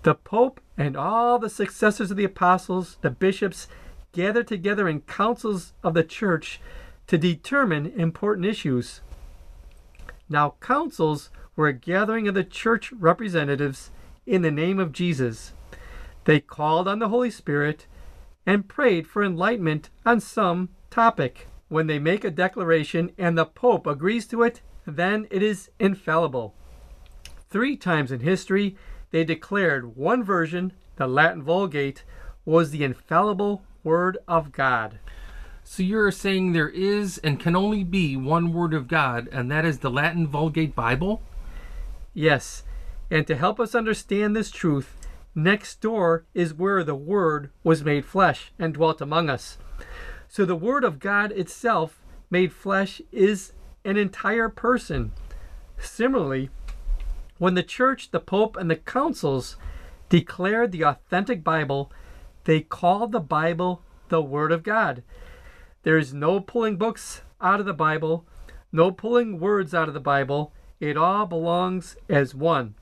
The 0.02 0.16
Pope 0.16 0.60
and 0.76 0.96
all 0.96 1.38
the 1.38 1.50
successors 1.50 2.10
of 2.10 2.16
the 2.16 2.24
apostles, 2.24 2.98
the 3.00 3.10
bishops, 3.10 3.68
gathered 4.10 4.48
together 4.48 4.88
in 4.88 5.02
councils 5.02 5.72
of 5.84 5.94
the 5.94 6.02
church 6.02 6.60
to 7.06 7.16
determine 7.16 7.86
important 7.86 8.46
issues. 8.46 9.02
Now, 10.28 10.54
councils 10.60 11.30
were 11.60 11.68
a 11.68 11.74
gathering 11.74 12.26
of 12.26 12.32
the 12.32 12.42
church 12.42 12.90
representatives 12.90 13.90
in 14.24 14.40
the 14.40 14.50
name 14.50 14.78
of 14.78 14.92
Jesus. 14.92 15.52
They 16.24 16.40
called 16.40 16.88
on 16.88 17.00
the 17.00 17.10
Holy 17.10 17.30
Spirit 17.30 17.86
and 18.46 18.66
prayed 18.66 19.06
for 19.06 19.22
enlightenment 19.22 19.90
on 20.06 20.20
some 20.20 20.70
topic. 20.88 21.48
When 21.68 21.86
they 21.86 21.98
make 21.98 22.24
a 22.24 22.30
declaration 22.30 23.10
and 23.18 23.36
the 23.36 23.44
Pope 23.44 23.86
agrees 23.86 24.26
to 24.28 24.42
it, 24.42 24.62
then 24.86 25.26
it 25.30 25.42
is 25.42 25.68
infallible. 25.78 26.54
Three 27.50 27.76
times 27.76 28.10
in 28.10 28.20
history, 28.20 28.74
they 29.10 29.22
declared 29.22 29.98
one 29.98 30.24
version, 30.24 30.72
the 30.96 31.06
Latin 31.06 31.42
Vulgate, 31.42 32.04
was 32.46 32.70
the 32.70 32.84
infallible 32.84 33.60
Word 33.84 34.16
of 34.26 34.50
God. 34.50 34.98
So 35.62 35.82
you're 35.82 36.10
saying 36.10 36.52
there 36.52 36.70
is 36.70 37.18
and 37.18 37.38
can 37.38 37.54
only 37.54 37.84
be 37.84 38.16
one 38.16 38.54
Word 38.54 38.72
of 38.72 38.88
God, 38.88 39.28
and 39.30 39.50
that 39.50 39.66
is 39.66 39.80
the 39.80 39.90
Latin 39.90 40.26
Vulgate 40.26 40.74
Bible? 40.74 41.20
Yes, 42.20 42.64
and 43.11 43.26
to 43.28 43.35
help 43.35 43.59
us 43.59 43.74
understand 43.74 44.37
this 44.37 44.50
truth, 44.50 44.94
next 45.35 45.80
door 45.80 46.26
is 46.35 46.52
where 46.52 46.85
the 46.85 46.94
Word 46.94 47.48
was 47.64 47.83
made 47.83 48.04
flesh 48.04 48.52
and 48.59 48.74
dwelt 48.74 49.00
among 49.00 49.30
us. 49.30 49.56
So 50.28 50.44
the 50.44 50.54
Word 50.54 50.85
of 50.85 50.98
God 50.98 51.33
itself, 51.33 52.02
made 52.28 52.52
flesh, 52.52 53.00
is 53.11 53.54
an 53.87 53.96
entire 53.96 54.50
person. 54.50 55.12
Similarly, 55.78 56.50
when 57.38 57.54
the 57.54 57.62
church, 57.62 58.11
the 58.11 58.20
pope, 58.20 58.54
and 58.54 58.70
the 58.70 58.76
councils 58.76 59.56
declared 60.11 60.72
the 60.72 60.85
authentic 60.85 61.42
Bible, 61.42 61.90
they 62.44 62.61
called 62.61 63.12
the 63.12 63.20
Bible 63.20 63.80
the 64.11 64.20
Word 64.20 64.52
of 64.52 64.62
God. 64.62 65.02
There 65.85 65.96
is 65.96 66.12
no 66.12 66.38
pulling 66.38 66.76
books 66.76 67.22
out 67.40 67.61
of 67.61 67.66
the 67.66 67.72
Bible, 67.72 68.26
no 68.70 68.92
pulling 68.92 69.40
words 69.40 69.72
out 69.72 69.88
of 69.88 69.94
the 69.94 70.00
Bible. 70.00 70.52
It 70.80 70.96
all 70.96 71.26
belongs 71.26 71.96
as 72.08 72.34
one. 72.34 72.74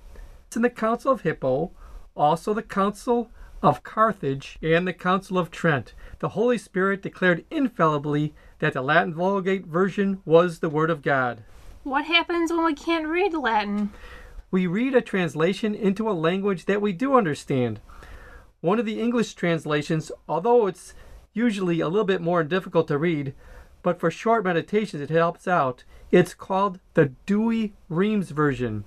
It's 0.46 0.56
in 0.56 0.62
the 0.62 0.70
Council 0.70 1.10
of 1.10 1.22
Hippo, 1.22 1.72
also 2.16 2.54
the 2.54 2.62
Council 2.62 3.30
of 3.60 3.82
Carthage, 3.82 4.56
and 4.62 4.86
the 4.86 4.92
Council 4.92 5.36
of 5.36 5.50
Trent, 5.50 5.94
the 6.20 6.30
Holy 6.30 6.58
Spirit 6.58 7.02
declared 7.02 7.44
infallibly 7.50 8.34
that 8.60 8.72
the 8.72 8.82
Latin 8.82 9.14
Vulgate 9.14 9.66
version 9.66 10.22
was 10.24 10.60
the 10.60 10.68
Word 10.68 10.90
of 10.90 11.02
God. 11.02 11.42
What 11.82 12.04
happens 12.04 12.52
when 12.52 12.64
we 12.64 12.74
can't 12.74 13.08
read 13.08 13.34
Latin? 13.34 13.90
We 14.50 14.66
read 14.66 14.94
a 14.94 15.00
translation 15.00 15.74
into 15.74 16.08
a 16.08 16.12
language 16.12 16.66
that 16.66 16.80
we 16.80 16.92
do 16.92 17.14
understand. 17.14 17.80
One 18.60 18.78
of 18.78 18.86
the 18.86 19.00
English 19.00 19.34
translations, 19.34 20.12
although 20.28 20.66
it's 20.66 20.94
usually 21.32 21.80
a 21.80 21.88
little 21.88 22.04
bit 22.04 22.20
more 22.20 22.44
difficult 22.44 22.88
to 22.88 22.98
read, 22.98 23.34
but 23.82 23.98
for 23.98 24.10
short 24.10 24.44
meditations 24.44 25.02
it 25.02 25.10
helps 25.10 25.48
out. 25.48 25.84
It's 26.10 26.32
called 26.32 26.80
the 26.94 27.12
Douay 27.26 27.72
Rheims 27.90 28.30
version. 28.30 28.84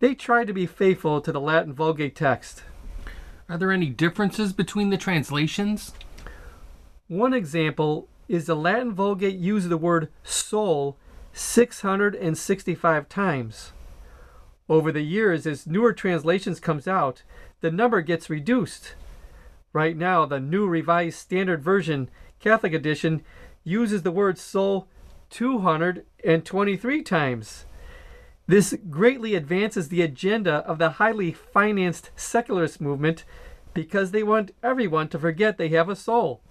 They 0.00 0.14
try 0.14 0.44
to 0.44 0.54
be 0.54 0.66
faithful 0.66 1.20
to 1.20 1.32
the 1.32 1.40
Latin 1.40 1.74
Vulgate 1.74 2.16
text. 2.16 2.62
Are 3.48 3.58
there 3.58 3.70
any 3.70 3.90
differences 3.90 4.54
between 4.54 4.88
the 4.88 4.96
translations? 4.96 5.92
One 7.08 7.34
example 7.34 8.08
is 8.26 8.46
the 8.46 8.56
Latin 8.56 8.94
Vulgate 8.94 9.36
uses 9.36 9.68
the 9.68 9.76
word 9.76 10.08
soul 10.22 10.96
665 11.34 13.08
times. 13.10 13.72
Over 14.66 14.90
the 14.90 15.02
years, 15.02 15.46
as 15.46 15.66
newer 15.66 15.92
translations 15.92 16.58
comes 16.58 16.88
out, 16.88 17.22
the 17.60 17.70
number 17.70 18.00
gets 18.00 18.30
reduced. 18.30 18.94
Right 19.74 19.96
now, 19.96 20.24
the 20.24 20.40
New 20.40 20.66
Revised 20.66 21.18
Standard 21.18 21.62
Version 21.62 22.08
Catholic 22.40 22.72
Edition 22.72 23.22
uses 23.62 24.02
the 24.02 24.10
word 24.10 24.38
soul 24.38 24.88
223 25.30 27.02
times. 27.02 27.66
This 28.46 28.76
greatly 28.90 29.34
advances 29.34 29.88
the 29.88 30.02
agenda 30.02 30.56
of 30.66 30.78
the 30.78 30.90
highly 30.90 31.32
financed 31.32 32.10
secularist 32.14 32.80
movement 32.80 33.24
because 33.72 34.10
they 34.10 34.22
want 34.22 34.54
everyone 34.62 35.08
to 35.08 35.18
forget 35.18 35.56
they 35.56 35.70
have 35.70 35.88
a 35.88 35.96
soul. 35.96 36.42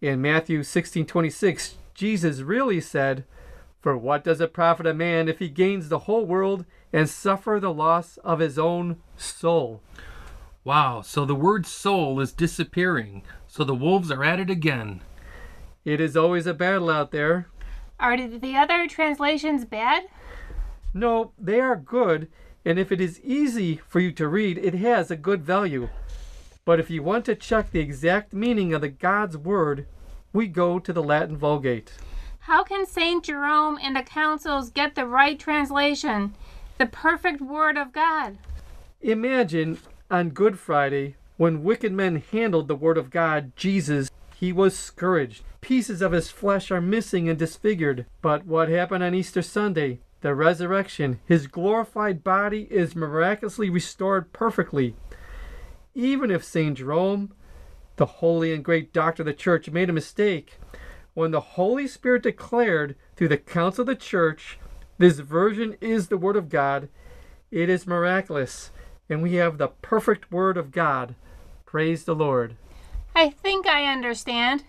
In 0.00 0.20
Matthew 0.20 0.62
16:26, 0.62 1.76
Jesus 1.94 2.40
really 2.40 2.80
said, 2.80 3.24
"For 3.80 3.96
what 3.96 4.22
does 4.22 4.40
it 4.40 4.52
profit 4.52 4.86
a 4.86 4.92
man 4.92 5.28
if 5.28 5.38
he 5.38 5.48
gains 5.48 5.88
the 5.88 6.00
whole 6.00 6.26
world 6.26 6.66
and 6.92 7.08
suffer 7.08 7.58
the 7.58 7.72
loss 7.72 8.18
of 8.18 8.40
his 8.40 8.58
own 8.58 8.96
soul?" 9.16 9.82
Wow, 10.62 11.00
so 11.00 11.24
the 11.24 11.34
word 11.34 11.66
soul 11.66 12.20
is 12.20 12.32
disappearing. 12.32 13.22
So 13.46 13.64
the 13.64 13.74
wolves 13.74 14.10
are 14.10 14.24
at 14.24 14.40
it 14.40 14.50
again. 14.50 15.02
It 15.84 16.00
is 16.00 16.16
always 16.16 16.46
a 16.46 16.54
battle 16.54 16.90
out 16.90 17.10
there. 17.10 17.48
Are 17.98 18.16
the 18.16 18.56
other 18.56 18.86
translations 18.88 19.64
bad? 19.64 20.04
No, 20.92 21.32
they 21.38 21.60
are 21.60 21.76
good, 21.76 22.28
and 22.64 22.78
if 22.78 22.90
it 22.90 23.00
is 23.00 23.20
easy 23.20 23.80
for 23.88 24.00
you 24.00 24.12
to 24.12 24.28
read, 24.28 24.58
it 24.58 24.74
has 24.74 25.10
a 25.10 25.16
good 25.16 25.42
value. 25.42 25.88
But 26.64 26.80
if 26.80 26.90
you 26.90 27.02
want 27.02 27.24
to 27.26 27.34
check 27.34 27.70
the 27.70 27.80
exact 27.80 28.32
meaning 28.32 28.72
of 28.72 28.80
the 28.80 28.88
God's 28.88 29.36
word, 29.36 29.86
we 30.32 30.46
go 30.48 30.78
to 30.78 30.92
the 30.92 31.02
Latin 31.02 31.36
Vulgate. 31.36 31.92
How 32.40 32.64
can 32.64 32.86
St. 32.86 33.24
Jerome 33.24 33.78
and 33.82 33.94
the 33.94 34.02
councils 34.02 34.70
get 34.70 34.94
the 34.94 35.06
right 35.06 35.38
translation, 35.38 36.34
the 36.78 36.86
perfect 36.86 37.40
word 37.40 37.78
of 37.78 37.92
God? 37.92 38.38
Imagine 39.00 39.78
on 40.10 40.30
Good 40.30 40.58
Friday 40.58 41.16
when 41.36 41.64
wicked 41.64 41.92
men 41.92 42.22
handled 42.32 42.68
the 42.68 42.76
word 42.76 42.98
of 42.98 43.10
God, 43.10 43.52
Jesus, 43.56 44.10
he 44.34 44.52
was 44.52 44.76
scourged. 44.76 45.42
Pieces 45.60 46.02
of 46.02 46.12
his 46.12 46.30
flesh 46.30 46.70
are 46.70 46.80
missing 46.80 47.28
and 47.28 47.38
disfigured. 47.38 48.06
But 48.20 48.46
what 48.46 48.68
happened 48.68 49.02
on 49.02 49.14
Easter 49.14 49.42
Sunday? 49.42 50.00
The 50.20 50.34
resurrection. 50.34 51.20
His 51.26 51.46
glorified 51.46 52.24
body 52.24 52.66
is 52.70 52.96
miraculously 52.96 53.70
restored 53.70 54.32
perfectly. 54.32 54.94
Even 55.94 56.30
if 56.30 56.42
St. 56.42 56.76
Jerome, 56.76 57.32
the 57.96 58.06
holy 58.06 58.52
and 58.52 58.64
great 58.64 58.92
doctor 58.92 59.22
of 59.22 59.26
the 59.26 59.32
church, 59.32 59.70
made 59.70 59.88
a 59.88 59.92
mistake, 59.92 60.58
when 61.14 61.30
the 61.30 61.40
Holy 61.40 61.86
Spirit 61.86 62.24
declared 62.24 62.96
through 63.14 63.28
the 63.28 63.38
council 63.38 63.82
of 63.82 63.86
the 63.86 63.94
church, 63.94 64.58
this 64.98 65.20
version 65.20 65.76
is 65.80 66.08
the 66.08 66.18
Word 66.18 66.36
of 66.36 66.48
God, 66.48 66.88
it 67.50 67.68
is 67.68 67.86
miraculous, 67.86 68.70
and 69.08 69.22
we 69.22 69.34
have 69.34 69.58
the 69.58 69.68
perfect 69.68 70.32
Word 70.32 70.56
of 70.56 70.72
God. 70.72 71.14
Praise 71.64 72.04
the 72.04 72.14
Lord. 72.14 72.56
I 73.14 73.30
think 73.30 73.66
I 73.66 73.86
understand. 73.86 74.64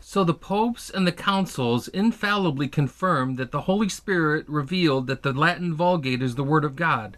So 0.00 0.22
the 0.22 0.34
popes 0.34 0.90
and 0.90 1.06
the 1.06 1.12
councils 1.12 1.88
infallibly 1.88 2.68
confirmed 2.68 3.38
that 3.38 3.52
the 3.52 3.62
Holy 3.62 3.88
Spirit 3.88 4.46
revealed 4.48 5.06
that 5.06 5.22
the 5.22 5.32
Latin 5.32 5.74
Vulgate 5.74 6.22
is 6.22 6.34
the 6.34 6.44
Word 6.44 6.64
of 6.64 6.76
God. 6.76 7.16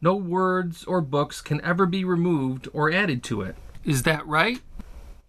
No 0.00 0.14
words 0.14 0.84
or 0.84 1.00
books 1.00 1.40
can 1.40 1.60
ever 1.62 1.84
be 1.84 2.04
removed 2.04 2.68
or 2.72 2.92
added 2.92 3.24
to 3.24 3.42
it. 3.42 3.56
Is 3.84 4.04
that 4.04 4.24
right? 4.24 4.60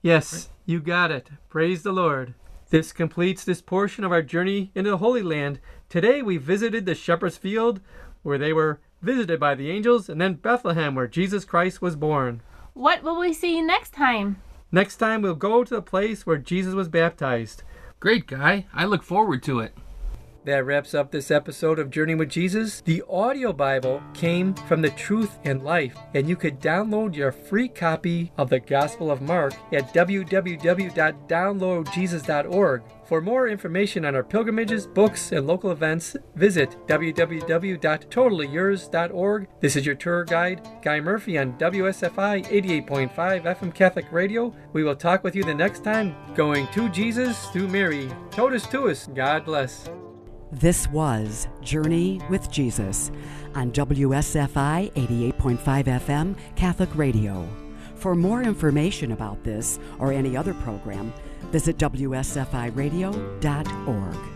Yes, 0.03 0.49
you 0.67 0.79
got 0.79 1.09
it. 1.09 1.29
Praise 1.49 1.81
the 1.81 1.91
Lord. 1.91 2.35
This 2.69 2.93
completes 2.93 3.43
this 3.43 3.63
portion 3.63 4.03
of 4.03 4.11
our 4.11 4.21
journey 4.21 4.71
into 4.75 4.91
the 4.91 4.97
Holy 4.97 5.23
Land. 5.23 5.59
Today 5.89 6.21
we 6.21 6.37
visited 6.37 6.85
the 6.85 6.93
shepherd's 6.93 7.37
field 7.37 7.81
where 8.21 8.37
they 8.37 8.53
were 8.53 8.79
visited 9.01 9.39
by 9.39 9.55
the 9.55 9.71
angels, 9.71 10.09
and 10.09 10.21
then 10.21 10.35
Bethlehem 10.35 10.93
where 10.93 11.07
Jesus 11.07 11.43
Christ 11.43 11.81
was 11.81 11.95
born. 11.95 12.41
What 12.75 13.01
will 13.01 13.19
we 13.19 13.33
see 13.33 13.61
next 13.61 13.93
time? 13.93 14.39
Next 14.71 14.97
time 14.97 15.21
we'll 15.21 15.35
go 15.35 15.63
to 15.63 15.75
the 15.75 15.81
place 15.81 16.25
where 16.25 16.37
Jesus 16.37 16.73
was 16.73 16.87
baptized. 16.87 17.63
Great, 17.99 18.27
Guy. 18.27 18.65
I 18.73 18.85
look 18.85 19.03
forward 19.03 19.43
to 19.43 19.59
it. 19.59 19.73
That 20.45 20.65
wraps 20.65 20.93
up 20.93 21.11
this 21.11 21.31
episode 21.31 21.79
of 21.79 21.89
Journey 21.89 22.15
with 22.15 22.29
Jesus. 22.29 22.79
The 22.81 23.03
audio 23.09 23.51
Bible 23.51 24.01
came 24.13 24.53
from 24.53 24.81
the 24.81 24.91
Truth 24.91 25.37
and 25.43 25.63
Life, 25.63 25.97
and 26.13 26.29
you 26.29 26.35
could 26.35 26.61
download 26.61 27.15
your 27.15 27.31
free 27.31 27.67
copy 27.67 28.31
of 28.37 28.49
the 28.49 28.59
Gospel 28.59 29.09
of 29.11 29.21
Mark 29.21 29.53
at 29.73 29.93
www.downloadjesus.org. 29.93 32.81
For 33.09 33.19
more 33.21 33.47
information 33.47 34.05
on 34.05 34.13
our 34.13 34.23
pilgrimages, 34.23 34.85
books, 34.85 35.31
and 35.31 35.47
local 35.47 35.71
events, 35.71 36.15
visit 36.35 36.77
www.totallyyours.org. 36.85 39.47
This 39.59 39.75
is 39.75 39.83
your 39.83 39.95
tour 39.95 40.25
guide, 40.25 40.67
Guy 40.83 40.99
Murphy 40.99 41.39
on 41.39 41.53
WSFI 41.53 42.45
88.5 42.85 43.15
FM 43.15 43.73
Catholic 43.73 44.05
Radio. 44.11 44.53
We 44.73 44.83
will 44.83 44.95
talk 44.95 45.23
with 45.23 45.35
you 45.35 45.43
the 45.43 45.55
next 45.55 45.83
time, 45.83 46.15
going 46.35 46.67
to 46.67 46.87
Jesus 46.89 47.47
through 47.47 47.69
Mary. 47.69 48.07
Totus 48.29 48.67
tuus. 48.67 49.11
God 49.15 49.43
bless. 49.43 49.89
This 50.51 50.87
was 50.89 51.47
Journey 51.61 52.21
with 52.29 52.51
Jesus 52.51 53.09
on 53.55 53.71
WSFI 53.71 54.93
88.5 54.93 55.85
FM 55.85 56.35
Catholic 56.55 56.95
Radio. 56.95 57.49
For 57.95 58.13
more 58.13 58.43
information 58.43 59.13
about 59.13 59.43
this 59.43 59.79
or 59.97 60.13
any 60.13 60.37
other 60.37 60.53
program, 60.53 61.11
visit 61.51 61.77
WSFIRadio.org. 61.77 64.28